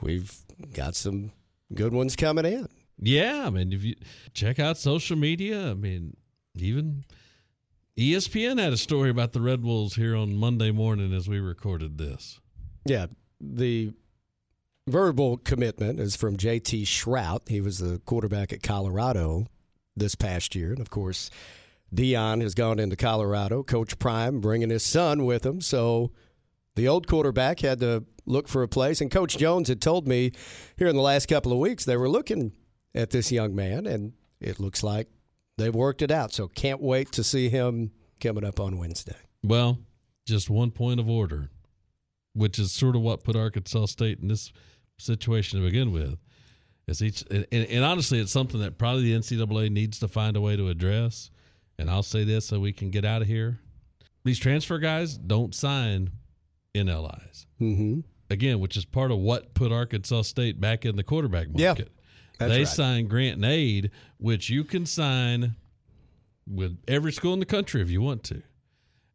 [0.00, 0.34] we've
[0.72, 1.32] got some
[1.74, 2.68] good ones coming in.
[2.98, 3.94] yeah I mean if you
[4.34, 6.16] check out social media I mean
[6.56, 7.04] even
[7.98, 11.96] ESPN had a story about the Red Wolves here on Monday morning as we recorded
[11.98, 12.40] this
[12.84, 13.06] Yeah,
[13.40, 13.92] the
[14.88, 17.48] verbal commitment is from JT Shrout.
[17.48, 19.46] He was the quarterback at Colorado
[19.96, 20.70] this past year.
[20.70, 21.30] And of course,
[21.94, 23.62] Deion has gone into Colorado.
[23.62, 25.60] Coach Prime bringing his son with him.
[25.60, 26.10] So
[26.76, 29.00] the old quarterback had to look for a place.
[29.00, 30.32] And Coach Jones had told me
[30.76, 32.52] here in the last couple of weeks they were looking
[32.94, 35.08] at this young man, and it looks like
[35.58, 36.32] they've worked it out.
[36.32, 39.16] So can't wait to see him coming up on Wednesday.
[39.42, 39.78] Well,
[40.26, 41.50] just one point of order,
[42.34, 44.52] which is sort of what put Arkansas State in this
[44.98, 46.18] situation to begin with.
[46.86, 50.40] Is each and, and honestly, it's something that probably the NCAA needs to find a
[50.40, 51.30] way to address.
[51.78, 53.60] And I'll say this so we can get out of here:
[54.24, 56.10] these transfer guys don't sign
[56.74, 58.00] NLIs Mm-hmm.
[58.30, 61.90] again, which is part of what put Arkansas State back in the quarterback market.
[62.38, 62.68] that's they right.
[62.68, 65.54] signed Grant and Aid, which you can sign
[66.48, 68.42] with every school in the country if you want to.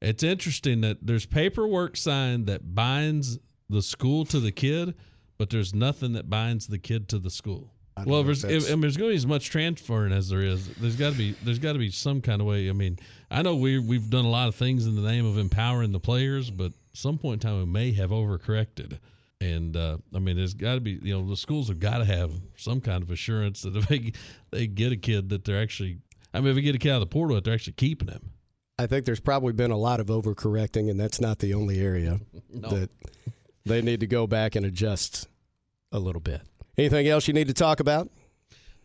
[0.01, 3.39] It's interesting that there's paperwork signed that binds
[3.69, 4.93] the school to the kid,
[5.37, 7.71] but there's nothing that binds the kid to the school.
[8.05, 10.29] Well, if there's, if, that's- I mean, there's going to be as much transferring as
[10.29, 10.67] there is.
[10.75, 12.69] There's got to be there's got to be some kind of way.
[12.69, 12.99] I mean,
[13.31, 15.99] I know we we've done a lot of things in the name of empowering the
[15.99, 18.99] players, but some point in time we may have overcorrected,
[19.41, 22.05] And uh, I mean, there's got to be you know the schools have got to
[22.05, 24.13] have some kind of assurance that if they
[24.51, 25.99] they get a kid that they're actually
[26.33, 28.07] I mean if they get a kid out of the portal that they're actually keeping
[28.07, 28.31] him.
[28.77, 32.19] I think there's probably been a lot of overcorrecting, and that's not the only area
[32.53, 32.67] No.
[32.69, 32.89] that
[33.65, 35.27] they need to go back and adjust
[35.93, 36.41] a little bit.
[36.77, 38.09] Anything else you need to talk about?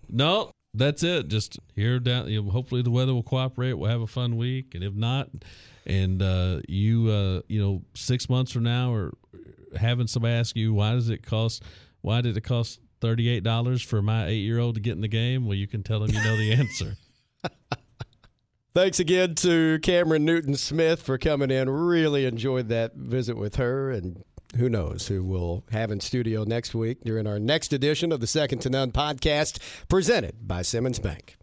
[0.08, 1.26] No, that's it.
[1.28, 2.28] Just here down.
[2.28, 3.72] You know, hopefully the weather will cooperate.
[3.72, 5.28] We'll have a fun week, and if not,
[5.86, 9.12] and uh, you uh, you know six months from now, or
[9.76, 11.62] having somebody ask you why does it cost?
[12.02, 15.00] Why did it cost thirty eight dollars for my eight year old to get in
[15.00, 15.46] the game?
[15.46, 16.96] Well, you can tell them you know the answer.
[18.72, 21.68] Thanks again to Camryn Newton Smith for coming in.
[21.68, 24.22] Really enjoyed that visit with her, and
[24.56, 28.28] who knows who we'll have in studio next week during our next edition of the
[28.28, 29.58] Second to None podcast
[29.88, 31.36] presented by Simmons Bank.